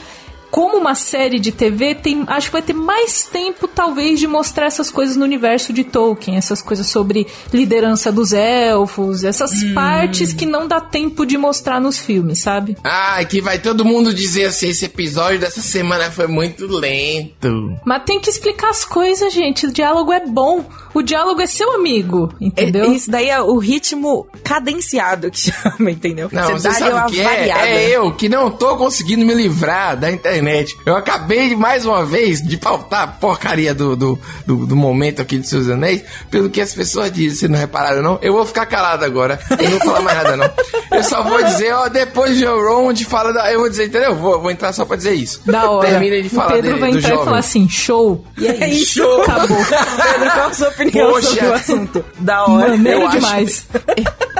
[0.55, 4.67] como uma série de TV, tem, acho que vai ter mais tempo, talvez, de mostrar
[4.67, 9.73] essas coisas no universo de Tolkien, essas coisas sobre liderança dos elfos, essas Hum.
[9.73, 12.77] partes que não dá tempo de mostrar nos filmes, sabe?
[12.85, 17.77] Ah, que vai todo mundo dizer assim: esse episódio dessa semana foi muito lento.
[17.83, 19.67] Mas tem que explicar as coisas, gente.
[19.67, 20.63] O diálogo é bom.
[20.93, 22.85] O diálogo é seu amigo, entendeu?
[22.85, 26.29] É- Isso daí é o ritmo cadenciado que chama, entendeu?
[26.31, 27.49] Não, você, dá-lhe sabe o que é?
[27.49, 30.44] É eu que não tô conseguindo me livrar da internet.
[30.85, 35.37] Eu acabei mais uma vez de pautar a porcaria do, do, do, do momento aqui
[35.39, 37.37] de seus anéis, pelo que as pessoas dizem.
[37.37, 38.19] Vocês não repararam, não?
[38.21, 39.39] Eu vou ficar calado agora.
[39.59, 40.49] Eu não vou falar mais nada, não.
[40.97, 43.51] Eu só vou dizer, ó, depois de Elrond fala da.
[43.51, 44.15] Eu vou dizer, entendeu?
[44.15, 45.41] Vou, vou entrar só pra dizer isso.
[45.45, 45.89] Da hora.
[45.89, 47.25] Termina de falar o Pedro dele, vai do entrar e jovem.
[47.25, 48.25] falar assim, show.
[48.37, 48.95] E é isso.
[48.99, 49.21] Show.
[49.23, 49.57] Acabou.
[49.57, 51.27] Pedro, qual a sua opinião Poxa.
[51.27, 52.05] sobre o assunto?
[52.19, 52.69] Da hora.
[52.69, 53.65] Maneiro eu acho- demais.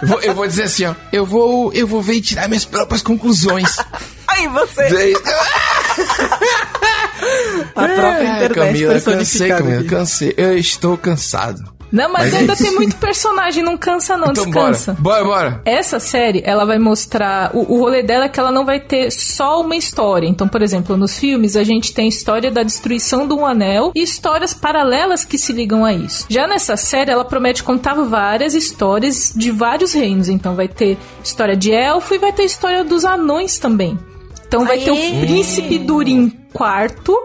[0.02, 0.94] Eu vou, eu vou dizer assim, ó.
[1.12, 3.76] Eu vou, eu vou ver e tirar minhas próprias conclusões.
[4.28, 5.14] Aí você,
[7.76, 10.34] a própria É, internet Camila, cansei, Camila, cansei.
[10.38, 11.76] Eu estou cansado.
[11.92, 12.64] Não, mas, Mas é ainda isso.
[12.64, 14.94] tem muito personagem, não cansa não, Então descansa.
[15.00, 15.24] bora.
[15.24, 15.62] Bora, bora.
[15.64, 17.52] Essa série, ela vai mostrar.
[17.56, 20.28] O, o rolê dela é que ela não vai ter só uma história.
[20.28, 24.02] Então, por exemplo, nos filmes a gente tem a história da destruição do anel e
[24.02, 26.26] histórias paralelas que se ligam a isso.
[26.28, 30.28] Já nessa série, ela promete contar várias histórias de vários reinos.
[30.28, 33.98] Então, vai ter história de elfo e vai ter história dos anões também.
[34.48, 37.16] Então, vai ter o príncipe Durin IV,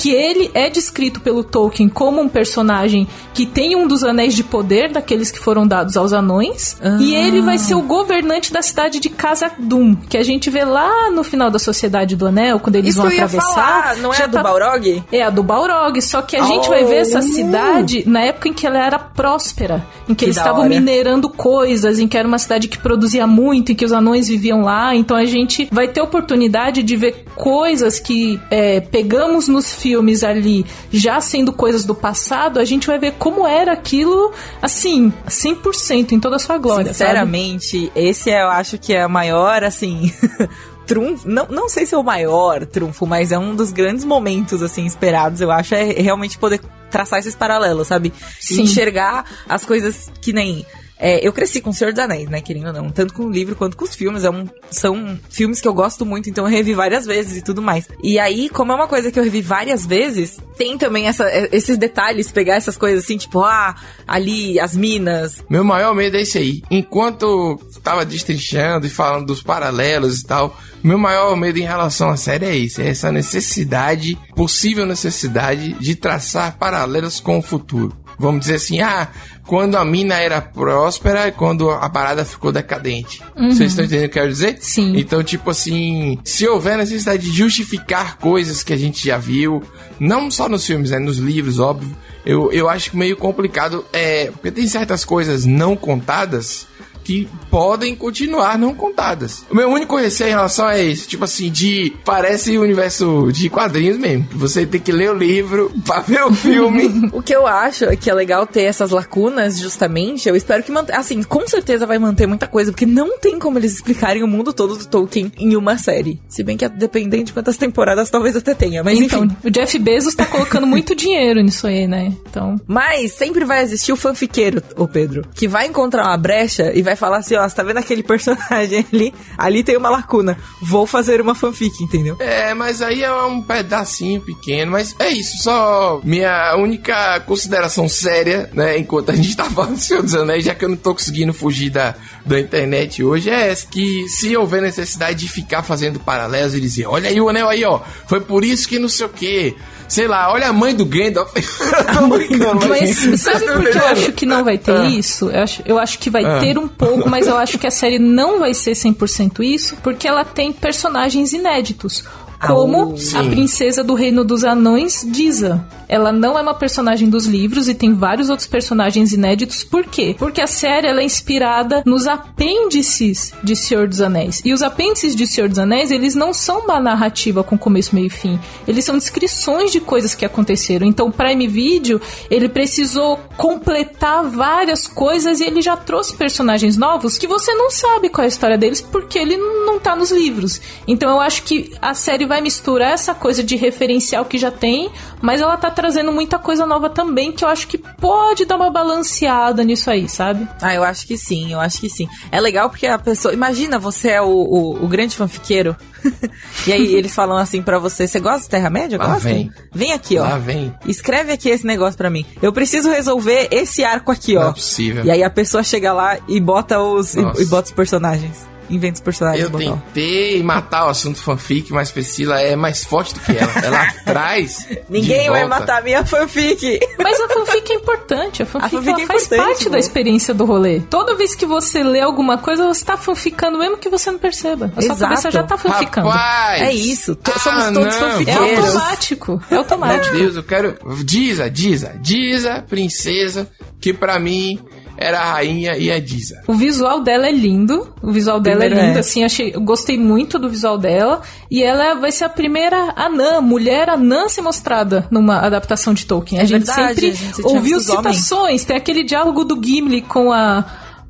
[0.00, 4.44] que ele é descrito pelo Tolkien como um personagem que tem um dos anéis de
[4.44, 9.00] poder daqueles que foram dados aos anões, e ele vai ser o governante da cidade
[9.00, 12.90] de Khazad-dûm, que a gente vê lá no final da Sociedade do Anel, quando eles
[12.90, 13.42] Isso vão atravessar.
[13.54, 15.02] falar, não é a do tá- Balrog?
[15.10, 18.52] é a do Balrog, só que a gente vai ver essa cidade na época em
[18.52, 20.68] que ela era próspera, em que, Que eles estavam hora.
[20.68, 24.62] minerando coisas, em que era uma cidade que produzia muito, em que os anões viviam
[24.62, 24.94] lá.
[24.94, 30.66] Então a gente vai ter oportunidade de ver coisas que é, pegamos nos filmes ali,
[30.90, 36.20] já sendo coisas do passado, a gente vai ver como era aquilo, assim, 100% em
[36.20, 36.92] toda a sua glória.
[36.94, 37.10] sabe?
[37.10, 40.12] Sinceramente, esse eu acho que é a maior, assim.
[40.86, 44.62] Trunfo, não, não sei se é o maior trunfo, mas é um dos grandes momentos,
[44.62, 48.10] assim, esperados, eu acho, é realmente poder traçar esses paralelos, sabe?
[48.40, 48.62] E Sim.
[48.62, 50.64] enxergar as coisas que nem.
[50.98, 53.30] É, eu cresci com O Senhor dos Anéis, né, querendo ou não, tanto com o
[53.30, 54.24] livro quanto com os filmes.
[54.24, 57.62] É um, são filmes que eu gosto muito, então eu revi várias vezes e tudo
[57.62, 57.88] mais.
[58.02, 61.48] E aí, como é uma coisa que eu revi várias vezes, tem também essa, é,
[61.52, 63.74] esses detalhes, pegar essas coisas assim, tipo, ah,
[64.06, 66.62] ali, as minas, Meu maior medo é esse aí.
[66.70, 72.16] Enquanto tava destrinchando e falando dos paralelos e tal, meu maior medo em relação à
[72.16, 72.80] série é isso.
[72.80, 77.96] É essa necessidade, possível necessidade, de traçar paralelos com o futuro.
[78.18, 79.08] Vamos dizer assim, ah,
[79.46, 83.22] quando a mina era próspera e quando a parada ficou decadente.
[83.36, 84.58] Vocês estão entendendo o que eu quero dizer?
[84.60, 84.96] Sim.
[84.96, 89.62] Então, tipo assim, se houver necessidade de justificar coisas que a gente já viu,
[90.00, 91.96] não só nos filmes, né, nos livros, óbvio,
[92.26, 96.66] eu, eu acho meio complicado, é, porque tem certas coisas não contadas
[97.08, 99.42] que podem continuar não contadas.
[99.50, 103.48] O meu único receio em relação a isso, tipo assim, de parece o universo de
[103.48, 107.08] quadrinhos mesmo, que você tem que ler o livro pra ver o filme.
[107.18, 110.28] O que eu acho é que é legal ter essas lacunas, justamente.
[110.28, 110.98] Eu espero que mantenha.
[110.98, 114.52] Assim, com certeza vai manter muita coisa, porque não tem como eles explicarem o mundo
[114.52, 116.20] todo do Tolkien em uma série.
[116.28, 118.84] Se bem que, dependendo de quantas temporadas, talvez até tenha.
[118.84, 119.36] Mas Então, enfim.
[119.42, 122.12] o Jeff Bezos tá colocando muito dinheiro nisso aí, né?
[122.28, 126.82] Então, Mas sempre vai existir o fanfiqueiro, ô Pedro, que vai encontrar uma brecha e
[126.82, 129.14] vai falar assim, ó, você tá vendo aquele personagem ali?
[129.36, 130.36] Ali tem uma lacuna.
[130.60, 132.16] Vou fazer uma fanfic, entendeu?
[132.18, 138.50] É, mas aí é um pedacinho pequeno, mas é isso, só minha única consideração séria,
[138.52, 140.94] né, enquanto a gente tá falando do Senhor dos Anéis, já que eu não tô
[140.94, 141.94] conseguindo fugir da,
[142.24, 146.86] da internet hoje, é essa, que se houver necessidade de ficar fazendo paralelos e dizer,
[146.86, 149.56] olha aí o anel aí, ó, foi por isso que não sei o que,
[149.88, 151.32] sei lá, olha a mãe do Gandalf.
[151.98, 154.84] tô brincando, Mas sabe por que eu acho que não vai ter Ah.
[154.86, 155.30] isso?
[155.30, 156.38] Eu acho, eu acho que vai Ah.
[156.40, 160.06] ter um pouco, mas eu acho que a série não vai ser 100% isso, porque
[160.06, 162.04] ela tem personagens inéditos.
[162.46, 163.30] Como a Sim.
[163.30, 165.64] princesa do reino dos anões, Diza.
[165.88, 169.64] Ela não é uma personagem dos livros e tem vários outros personagens inéditos.
[169.64, 170.14] Por quê?
[170.18, 174.42] Porque a série ela é inspirada nos apêndices de Senhor dos Anéis.
[174.44, 178.06] E os apêndices de Senhor dos Anéis, eles não são uma narrativa com começo, meio
[178.06, 178.38] e fim.
[178.66, 180.86] Eles são descrições de coisas que aconteceram.
[180.86, 187.16] Então, o Prime Video, ele precisou completar várias coisas e ele já trouxe personagens novos
[187.16, 190.60] que você não sabe qual é a história deles porque ele não tá nos livros.
[190.86, 194.90] Então, eu acho que a série vai misturar essa coisa de referencial que já tem,
[195.20, 198.70] mas ela tá trazendo muita coisa nova também que eu acho que pode dar uma
[198.70, 200.46] balanceada nisso aí, sabe?
[200.62, 202.08] Ah, eu acho que sim, eu acho que sim.
[202.30, 203.34] É legal porque a pessoa.
[203.34, 205.76] Imagina, você é o, o, o grande fanfiqueiro.
[206.66, 208.98] e aí eles falam assim pra você: Você gosta de Terra-média?
[208.98, 209.20] Gosta?
[209.20, 209.50] vem.
[209.72, 210.22] Vem aqui, ó.
[210.22, 210.72] Lá vem.
[210.86, 212.24] Escreve aqui esse negócio pra mim.
[212.40, 214.42] Eu preciso resolver esse arco aqui, ó.
[214.42, 215.04] Não é possível.
[215.04, 218.46] E aí a pessoa chega lá e bota os, e, e bota os personagens.
[218.70, 219.44] Inventa os personagens.
[219.44, 219.64] Eu botar.
[219.64, 223.52] tentei matar o assunto fanfic, mas Priscila é mais forte do que ela.
[223.64, 224.66] Ela traz.
[224.68, 226.78] de Ninguém vai matar minha fanfic.
[226.98, 228.42] Mas a fanfic é importante.
[228.42, 230.80] A fanfic, fanfic ela é faz importante, parte da experiência do rolê.
[230.80, 234.72] Toda vez que você lê alguma coisa, você tá fanficando, mesmo que você não perceba.
[234.76, 235.00] A sua Exato.
[235.00, 236.08] cabeça já tá fanficando.
[236.08, 236.62] Rapaz!
[236.62, 238.64] É isso, to- Ah, somos todos não, É fanfiqueiros.
[238.66, 239.42] automático.
[239.48, 240.16] É Meu automático.
[240.16, 240.76] Deus, eu quero.
[241.04, 243.48] Diza, Diza, Diza, princesa,
[243.80, 244.58] que pra mim
[244.98, 246.42] era a rainha e é Diza.
[246.48, 247.94] O visual dela é lindo.
[248.02, 249.00] O visual dela Primeiro é lindo, é.
[249.00, 251.22] assim, achei, eu gostei muito do visual dela.
[251.48, 256.04] E ela vai ser a primeira anã, mulher anã a ser mostrada numa adaptação de
[256.04, 256.40] Tolkien.
[256.40, 257.86] É a gente verdade, sempre a gente ouviu homens.
[257.86, 258.64] citações.
[258.64, 260.64] Tem aquele diálogo do Gimli com a.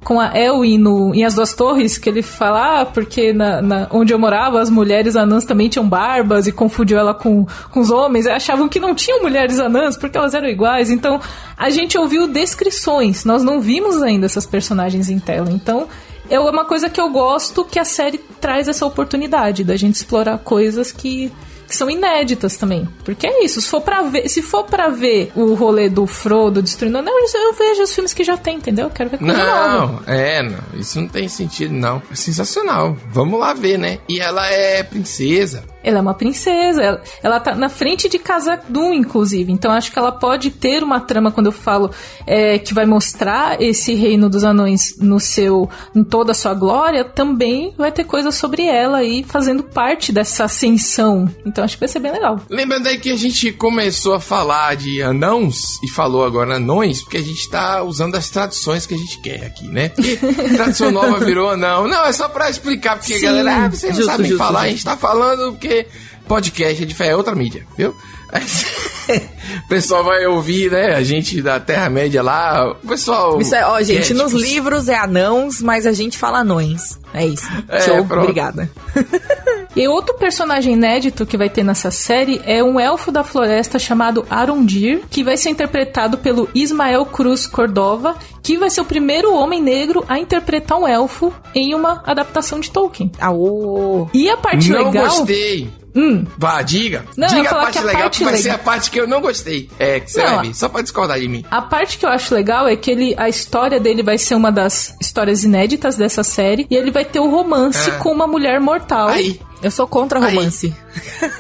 [0.08, 3.86] Com a Elwin no, em As Duas Torres, que ele fala, ah, porque na, na-
[3.90, 7.90] onde eu morava as mulheres anãs também tinham barbas e confundiu ela com, com os
[7.90, 8.26] homens.
[8.26, 10.90] Achavam que não tinham mulheres anãs porque elas eram iguais.
[10.90, 11.20] Então
[11.54, 15.50] a gente ouviu descrições, nós não vimos ainda essas personagens em tela.
[15.52, 15.86] Então
[16.30, 20.38] é uma coisa que eu gosto que a série traz essa oportunidade da gente explorar
[20.38, 21.30] coisas que,
[21.68, 22.88] que são inéditas também.
[23.04, 26.62] Porque é isso, se for pra ver, se for para ver o rolê do Frodo
[26.62, 28.86] destruindo não, eu vejo os filmes que já tem, entendeu?
[28.86, 30.02] Eu quero ver coisa nova.
[30.06, 30.58] Não, é, não.
[30.74, 32.02] Isso não tem sentido, não.
[32.10, 32.96] É sensacional.
[33.10, 33.98] Vamos lá ver, né?
[34.08, 35.62] E ela é princesa.
[35.88, 39.50] Ela é uma princesa, ela, ela tá na frente de Khazad-dûm, inclusive.
[39.50, 41.90] Então acho que ela pode ter uma trama quando eu falo
[42.26, 47.04] é, que vai mostrar esse reino dos anões no seu, em toda a sua glória.
[47.04, 51.26] Também vai ter coisa sobre ela aí fazendo parte dessa ascensão.
[51.46, 52.38] Então acho que vai ser bem legal.
[52.50, 57.16] Lembrando aí que a gente começou a falar de anãos e falou agora anões, porque
[57.16, 59.88] a gente tá usando as traduções que a gente quer aqui, né?
[60.54, 61.88] Tradução nova virou anão.
[61.88, 64.60] Não, é só pra explicar, porque Sim, a galera, ah, vocês não sabem justo, falar,
[64.60, 64.76] a justo.
[64.76, 65.77] gente tá falando porque
[66.26, 67.94] podcast é é outra mídia, viu?
[69.64, 70.94] O pessoal vai ouvir, né?
[70.94, 73.40] A gente da Terra-média lá, o pessoal.
[73.40, 76.98] Isso é, ó, gente, quer, nos tipo, livros é anãos, mas a gente fala anões.
[77.14, 77.48] É isso.
[77.68, 78.24] É, Show, pronto.
[78.24, 78.70] obrigada.
[79.76, 84.26] E outro personagem inédito que vai ter nessa série é um elfo da floresta chamado
[84.28, 89.62] Arondir, que vai ser interpretado pelo Ismael Cruz Cordova, que vai ser o primeiro homem
[89.62, 93.12] negro a interpretar um elfo em uma adaptação de Tolkien.
[93.20, 94.08] Aô!
[94.12, 95.04] E a parte Não legal.
[95.06, 95.70] gostei.
[95.98, 97.04] Hum, Vá, diga.
[97.16, 98.90] Não, diga a falar parte que a legal, parte que vai ser legal- a parte
[98.90, 99.68] que eu não gostei.
[99.78, 101.44] É, que você Não, vai ver, só pra discordar de mim.
[101.50, 104.52] A parte que eu acho legal é que ele, a história dele vai ser uma
[104.52, 107.98] das histórias inéditas dessa série e ele vai ter o romance Ah.
[107.98, 109.08] com uma mulher mortal.
[109.08, 110.34] Aí, Eu sou contra Aí.
[110.36, 110.72] romance.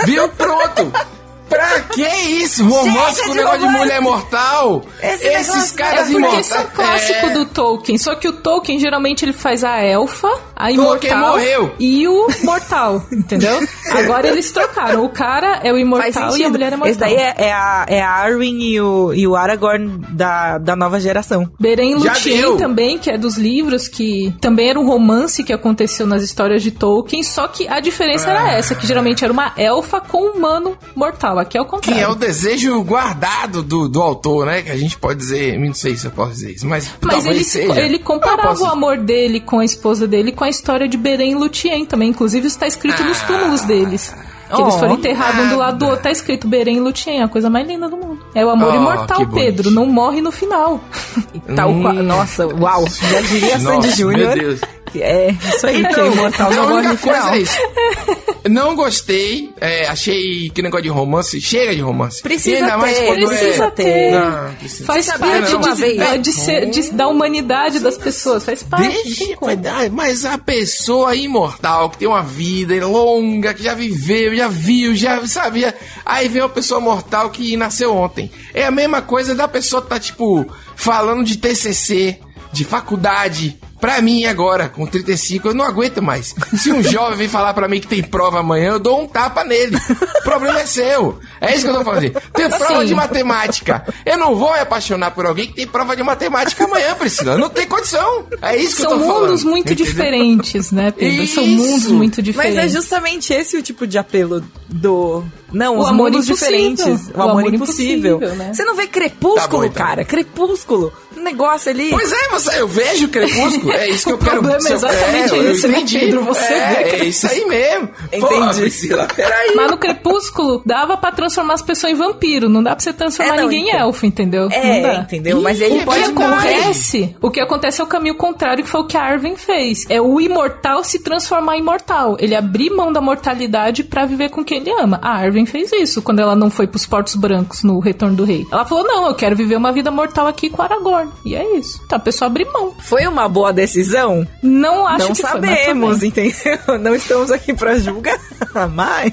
[0.04, 0.28] viu?
[0.30, 0.92] Pronto.
[1.48, 2.64] Pra que isso?
[2.68, 4.84] Romance Chega com negócio de mulher mortal?
[5.02, 6.46] Esse Esses negócio- caras É porque imortais.
[6.46, 7.30] isso é um clássico É.
[7.30, 7.98] do Tolkien.
[7.98, 11.74] Só que o Tolkien geralmente ele faz a elfa, a imortal morreu.
[11.78, 13.58] e o mortal, entendeu?
[13.92, 15.04] Agora eles trocaram.
[15.04, 16.90] O cara é o imortal e a mulher é mortal.
[16.90, 20.76] Esse daí é, é a, é a Arwen e o, e o Aragorn da, da
[20.76, 21.50] nova geração.
[21.58, 26.22] Beren Lúthien também, que é dos livros, que também era um romance que aconteceu nas
[26.22, 28.32] histórias de Tolkien, só que a diferença Ah.
[28.32, 31.37] era essa, que geralmente era uma elfa com um humano mortal.
[31.38, 32.02] Aqui é o Que contrário.
[32.02, 34.62] é o desejo guardado do, do autor, né?
[34.62, 37.44] Que a gente pode dizer, não sei se eu posso dizer isso, mas, Mas ele,
[37.44, 37.80] seja.
[37.80, 41.34] ele comparava posso- o amor dele com a esposa dele com a história de Beren
[41.34, 42.08] Lúthien também.
[42.10, 44.14] Inclusive, isso está escrito nos túmulos deles.
[44.50, 46.02] Que eles Oh, foram enterrados um do lado do outro.
[46.04, 48.18] Tá escrito Beren Lutien, a coisa mais linda do mundo.
[48.34, 49.70] É o amor Oh, imortal, que Pedro.
[49.70, 50.80] Não morre no final.
[51.54, 51.82] Tal Hum.
[51.82, 51.92] qual.
[51.92, 52.84] Nossa, uau.
[52.88, 54.34] Já diria Sandy Júnior.
[54.34, 54.60] meu Deus.
[54.94, 57.34] É, isso aí, que é imortal a não morre única no final.
[57.34, 57.58] é isso.
[58.48, 62.22] Não gostei, é, achei que negócio de romance, chega de romance.
[62.22, 63.70] Precisa mais ter, precisa é...
[63.70, 64.10] ter.
[64.12, 64.84] Não, precisa.
[64.84, 68.44] Faz parte uma de, vez- da- de ser, de- da humanidade das pessoas.
[68.44, 68.88] Faz parte.
[68.88, 74.48] Deixa, mas- mas a pessoa imortal, que tem uma vida longa, que já viveu, já
[74.48, 75.74] viu, já sabia.
[76.04, 78.30] Aí vem uma pessoa mortal que nasceu ontem.
[78.54, 82.18] É a mesma coisa da pessoa que tá, tipo, falando de TCC,
[82.52, 83.58] de faculdade.
[83.80, 86.34] Pra mim, agora, com 35, eu não aguento mais.
[86.56, 89.44] Se um jovem vem falar pra mim que tem prova amanhã, eu dou um tapa
[89.44, 89.76] nele.
[89.76, 91.18] O problema é seu.
[91.40, 92.10] É isso que eu tô falando.
[92.10, 92.86] Tem prova Sim.
[92.86, 93.84] de matemática.
[94.04, 97.38] Eu não vou me apaixonar por alguém que tem prova de matemática amanhã, Priscila.
[97.38, 98.26] Não tem condição.
[98.42, 99.26] É isso que São eu tô falando.
[99.28, 99.86] mundos muito Entendeu?
[99.86, 101.26] diferentes, né, Pedro?
[101.28, 101.56] São Isso.
[101.62, 102.58] mundos muito Mas diferentes.
[102.58, 105.24] é justamente esse o tipo de apelo do.
[105.52, 106.58] Não, O os amor mundos impossível.
[106.58, 107.08] diferentes.
[107.08, 108.16] O, O amor, amor impossível.
[108.16, 108.52] impossível, né?
[108.54, 109.86] Você não vê crepúsculo, Tá bom, então.
[109.86, 110.04] cara.
[110.04, 110.92] Crepúsculo.
[111.16, 111.90] Um negócio ali.
[111.90, 113.72] Pois é, você, eu vejo Crepúsculo.
[113.72, 114.30] É isso que eu quero.
[114.30, 115.84] problema é se eu- exatamente eu né.
[115.98, 116.22] Pedro?
[116.22, 117.88] Você é, vê é isso aí mesmo.
[118.06, 118.20] Entendi.
[118.26, 119.52] Porra, Priscila, peraí.
[119.56, 122.48] Mas no Crepúsculo dava pra transformar as pessoas em vampiro.
[122.48, 123.80] Não dá pra você transformar É, não, ninguém em então.
[123.80, 124.48] elfo, entendeu?
[124.52, 125.00] É, não dá.
[125.00, 125.40] entendeu?
[125.40, 126.54] Mas ele Ih, O que pode morrer.
[126.54, 129.86] acontece, o que acontece é o caminho contrário, que foi o que a Arwen fez.
[129.88, 132.16] É o imortal se transformar em mortal.
[132.20, 135.00] Ele abrir mão da mortalidade pra viver com quem ele ama.
[135.02, 138.46] A Arwen fez isso quando ela não foi pros Portos Brancos no Retorno do Rei.
[138.50, 141.10] Ela falou: "Não, eu quero viver uma vida mortal aqui com Aragorn".
[141.24, 141.80] E é isso.
[141.86, 142.74] Então a pessoa abre mão.
[142.80, 144.26] Foi uma boa decisão?
[144.42, 146.78] Não acho não que foi, mas sabemos, entendeu?
[146.80, 148.18] Não estamos aqui pra julgar,
[148.74, 149.12] mas.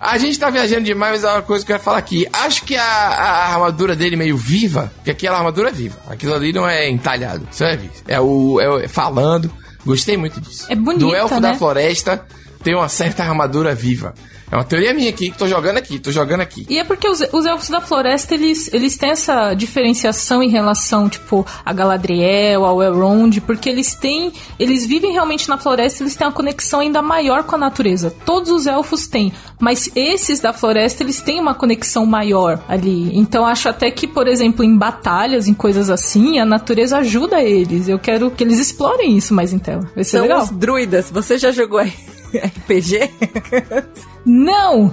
[0.00, 2.26] A gente tá viajando demais, mas é uma coisa que eu quero falar aqui.
[2.32, 5.96] Acho que a, a armadura dele meio viva, porque aquela armadura é viva.
[6.08, 7.46] Aquilo ali não é entalhado.
[7.50, 7.78] Isso é.
[8.08, 9.50] É o, é o- é falando.
[9.84, 10.66] Gostei muito disso.
[10.68, 11.40] É bonita, Do elfo né?
[11.40, 12.24] da floresta
[12.62, 14.14] tem uma certa armadura viva.
[14.52, 16.66] É uma teoria minha aqui, que tô jogando aqui, tô jogando aqui.
[16.68, 21.08] E é porque os, os elfos da floresta, eles, eles têm essa diferenciação em relação,
[21.08, 26.26] tipo, a Galadriel, ao Elrond, porque eles têm, eles vivem realmente na floresta, eles têm
[26.26, 28.14] uma conexão ainda maior com a natureza.
[28.26, 33.10] Todos os elfos têm, mas esses da floresta, eles têm uma conexão maior ali.
[33.16, 37.88] Então acho até que, por exemplo, em batalhas, em coisas assim, a natureza ajuda eles.
[37.88, 39.90] Eu quero que eles explorem isso mais em tela.
[39.94, 40.42] Vai ser São legal.
[40.42, 41.10] os druidas.
[41.10, 41.80] Você já jogou
[42.48, 44.02] RPG?
[44.24, 44.92] Não!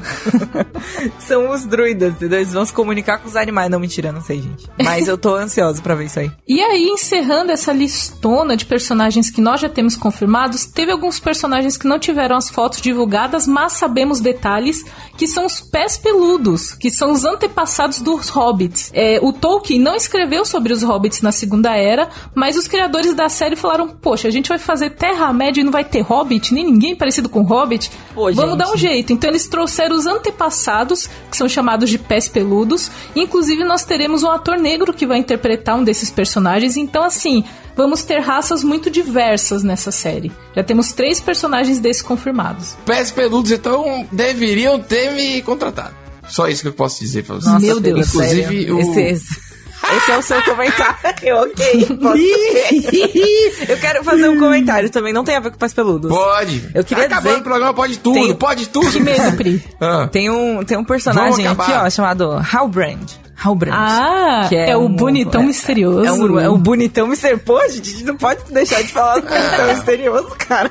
[1.19, 2.39] São os druidas, entendeu?
[2.39, 3.69] Eles vão se comunicar com os animais.
[3.69, 4.67] Não, mentira, não sei, gente.
[4.83, 6.31] Mas eu tô ansiosa pra ver isso aí.
[6.47, 11.77] E aí, encerrando essa listona de personagens que nós já temos confirmados, teve alguns personagens
[11.77, 14.83] que não tiveram as fotos divulgadas, mas sabemos detalhes,
[15.17, 18.89] que são os pés peludos, que são os antepassados dos hobbits.
[18.93, 23.29] É, o Tolkien não escreveu sobre os hobbits na Segunda Era, mas os criadores da
[23.29, 26.95] série falaram: Poxa, a gente vai fazer Terra-média e não vai ter hobbit, nem ninguém
[26.95, 27.91] parecido com hobbit.
[28.13, 28.57] Pô, Vamos gente.
[28.57, 29.13] dar um jeito.
[29.19, 32.89] Então eles trouxeram os antepassados, que são chamados de pés peludos.
[33.13, 36.77] Inclusive, nós teremos um ator negro que vai interpretar um desses personagens.
[36.77, 37.43] Então, assim,
[37.75, 40.31] vamos ter raças muito diversas nessa série.
[40.55, 42.77] Já temos três personagens desses confirmados.
[42.85, 45.93] Pés peludos, então, deveriam ter me contratado.
[46.29, 47.51] Só isso que eu posso dizer pra vocês.
[47.51, 48.07] Nossa, Meu Deus.
[48.07, 48.77] Inclusive, sério.
[48.77, 48.79] o...
[48.79, 49.48] Esse, esse,
[49.97, 50.95] esse é o seu comentário.
[51.43, 51.87] ok.
[53.69, 55.13] eu quero fazer um comentário também.
[55.13, 56.09] Não tem a ver com pés peludos.
[56.09, 56.69] Pode.
[56.73, 58.91] Eu queria acabando dizer- o programa, pode tudo, Tem- pode tudo.
[58.91, 59.63] Que medo, Pri.
[59.81, 60.07] Ah.
[60.11, 63.05] Tem um, tem um personagem aqui, ó, chamado Halbrand.
[63.43, 63.73] Halbrand.
[63.75, 66.05] Ah, Que é, o um- bonitão é- misterioso.
[66.05, 67.43] É um, é um bonitão misterioso.
[67.45, 70.69] Pô, a gente não pode deixar de falar do bonitão misterioso, cara.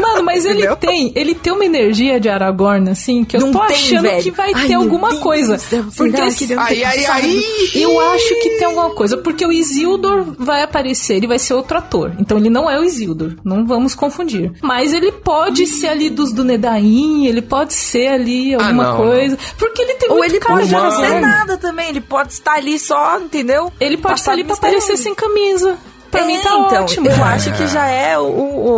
[0.00, 0.76] Mano, mas ele Entendeu?
[0.76, 4.22] tem, ele tem uma energia de Aragorn, assim, que eu Não tô tem, achando velho.
[4.22, 5.58] que vai Ai, ter alguma Deus coisa.
[5.58, 7.44] céu, porque esse- Aí, aí, aí.
[7.74, 11.78] Eu acho que tem alguma coisa, porque o Isildur vai aparecer, ele vai ser outro
[11.78, 12.12] ator.
[12.18, 14.52] Então ele não é o Isildur, não vamos confundir.
[14.62, 19.38] Mas ele pode ser ali dos do Nedain, ele pode ser ali alguma não, coisa.
[19.58, 21.83] Porque ele tem Ou muito ele cara pode de não ser nada também.
[21.88, 23.72] Ele pode estar ali só, entendeu?
[23.80, 25.76] Ele pode estar Passado ali pra aparecer sem camisa.
[26.10, 27.08] Pra É, mim tá então, ótimo.
[27.08, 28.22] Eu acho que já é o,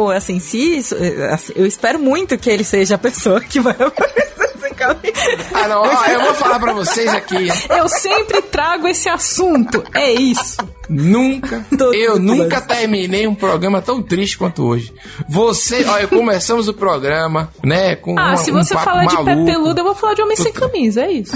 [0.04, 3.60] o- assim, se isso, é, assim, eu espero muito que ele seja a pessoa que
[3.60, 4.55] vai aparecer.
[4.84, 7.48] Ah, não, ó, eu vou falar pra vocês aqui.
[7.70, 9.82] Eu sempre trago esse assunto.
[9.94, 10.56] É isso.
[10.88, 14.94] Nunca, Todo eu nunca terminei um programa tão triste quanto hoje.
[15.28, 19.16] Você, olha, começamos o programa, né, com Ah, uma- se um você papo falar de
[19.16, 21.32] pé peludo, eu vou falar de homem sem camisa, é isso.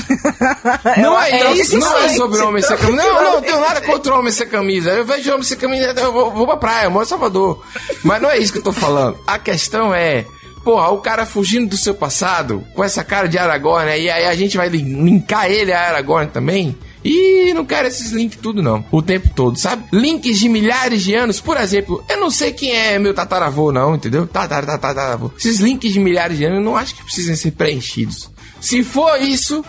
[0.99, 3.03] Não é, é isso, isso, não é sobre homem sem camisa.
[3.03, 4.91] Não, não, eu tenho nada contra homem sem camisa.
[4.91, 7.61] Eu vejo homem sem camisa, eu vou, vou pra praia, eu moro em Salvador.
[8.05, 9.19] Mas não é isso que eu tô falando.
[9.27, 10.27] A questão é,
[10.65, 14.35] porra, o cara fugindo do seu passado, com essa cara de Aragorn, e aí a
[14.35, 16.77] gente vai lin- linkar ele a Aragorn também.
[17.03, 19.85] E não quero esses links tudo não, o tempo todo, sabe?
[19.91, 23.95] Links de milhares de anos, por exemplo, eu não sei quem é meu tataravô não,
[23.95, 24.27] entendeu?
[24.27, 25.31] Tatar, tatar, tataravô.
[25.39, 28.31] Esses links de milhares de anos eu não acho que precisem ser preenchidos.
[28.61, 29.65] Se for isso,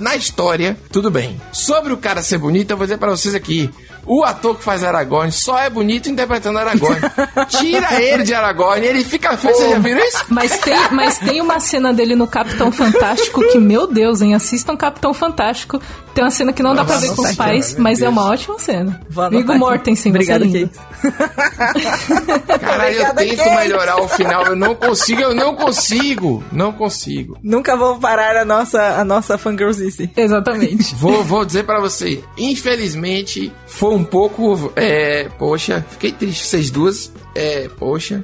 [0.00, 1.38] na história, tudo bem.
[1.52, 3.68] Sobre o cara ser bonito, eu vou dizer pra vocês aqui.
[4.04, 7.00] O ator que faz Aragorn só é bonito interpretando Aragorn.
[7.48, 9.54] Tira ele de Aragorn, ele fica feio.
[9.54, 10.24] Vocês já viram isso?
[10.28, 14.34] Mas tem, mas tem uma cena dele no Capitão Fantástico que, meu Deus, hein?
[14.34, 15.80] Assistam Capitão Fantástico.
[16.14, 18.02] Tem uma cena que não dá pra ver com os Nossa, pais, cara, mas é
[18.02, 18.12] Deus.
[18.12, 19.00] uma ótima cena.
[19.16, 19.44] Aqui.
[19.58, 22.58] Mortensen, Obrigada, você é.
[22.58, 23.56] Caralho, eu tento Kate.
[23.56, 26.44] melhorar o final, eu não consigo, eu não consigo.
[26.52, 27.38] Não consigo.
[27.42, 30.10] Nunca vou parar a nossa, a nossa fangirlzice.
[30.14, 30.94] Exatamente.
[30.96, 34.72] Vou, vou dizer pra você, infelizmente, foi um pouco.
[34.76, 37.10] É, poxa, fiquei triste, vocês duas.
[37.34, 38.22] É, poxa,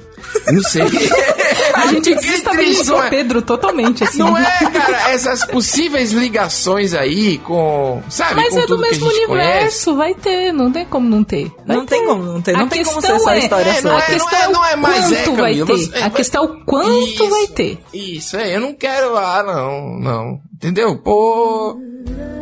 [0.51, 0.83] não sei.
[1.73, 3.09] A gente desestabilizou não é?
[3.09, 4.19] Pedro totalmente, assim.
[4.19, 8.03] Não é, cara, essas possíveis ligações aí com.
[8.09, 8.35] Sabe?
[8.35, 11.51] Mas com é do mesmo universo, vai ter, não tem como não ter.
[11.65, 12.07] Vai Não tem ter.
[12.07, 13.87] como não ter, não A tem como questão ser só é- história é, só.
[13.89, 16.03] não A é, questão não é, não é mais é, quanto vai ter.
[16.03, 17.77] A questão é o quanto Isso, vai ter.
[17.93, 20.41] Isso, é, eu não quero lá, não, não.
[20.53, 20.95] Entendeu?
[20.97, 21.75] Pô.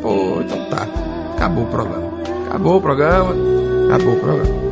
[0.01, 0.87] Pô, então tá.
[1.35, 2.16] Acabou o programa.
[2.47, 3.35] Acabou o programa.
[3.87, 4.67] Acabou o programa.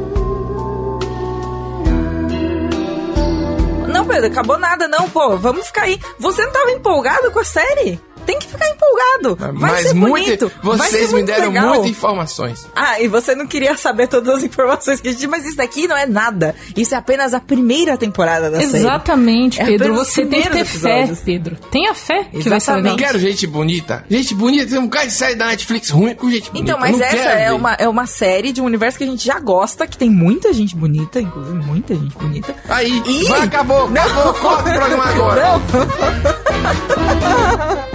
[3.88, 5.38] Não, Pedro, acabou nada, não, pô.
[5.38, 6.00] Vamos ficar aí.
[6.20, 8.00] Você não tava empolgado com a série?
[8.26, 9.36] Tem que ficar empolgado.
[9.60, 10.12] Vai Mas ser muito,
[10.50, 10.52] bonito.
[10.64, 11.68] vai ser vocês me muito deram legal.
[11.70, 12.68] muitas informações.
[12.76, 15.28] Ah, e você não queria saber todas as informações que a gente...
[15.28, 16.56] Mas isso daqui não é nada.
[16.76, 18.78] Isso é apenas a primeira temporada da série.
[18.78, 19.88] Exatamente, É Pedro.
[19.94, 21.20] apenas Você tem que ter primeiros fé, episódios.
[21.20, 21.56] Pedro.
[21.72, 22.84] Tenha fé que vai ser Exatamente.
[22.84, 22.98] legal.
[22.98, 24.06] Eu quero gente bonita.
[24.10, 26.72] Gente bonita, tem um cara de série da Netflix ruim com gente bonita.
[26.72, 27.54] Então, mas não essa é ver.
[27.56, 30.52] uma, é uma série de um universo que a gente já gosta, que tem muita
[30.54, 32.56] gente bonita, inclusive muita gente bonita.
[32.70, 33.26] Aí, Ih!
[33.28, 35.44] vai, acabou, acabou, corta o programa agora.
[35.44, 35.62] Não!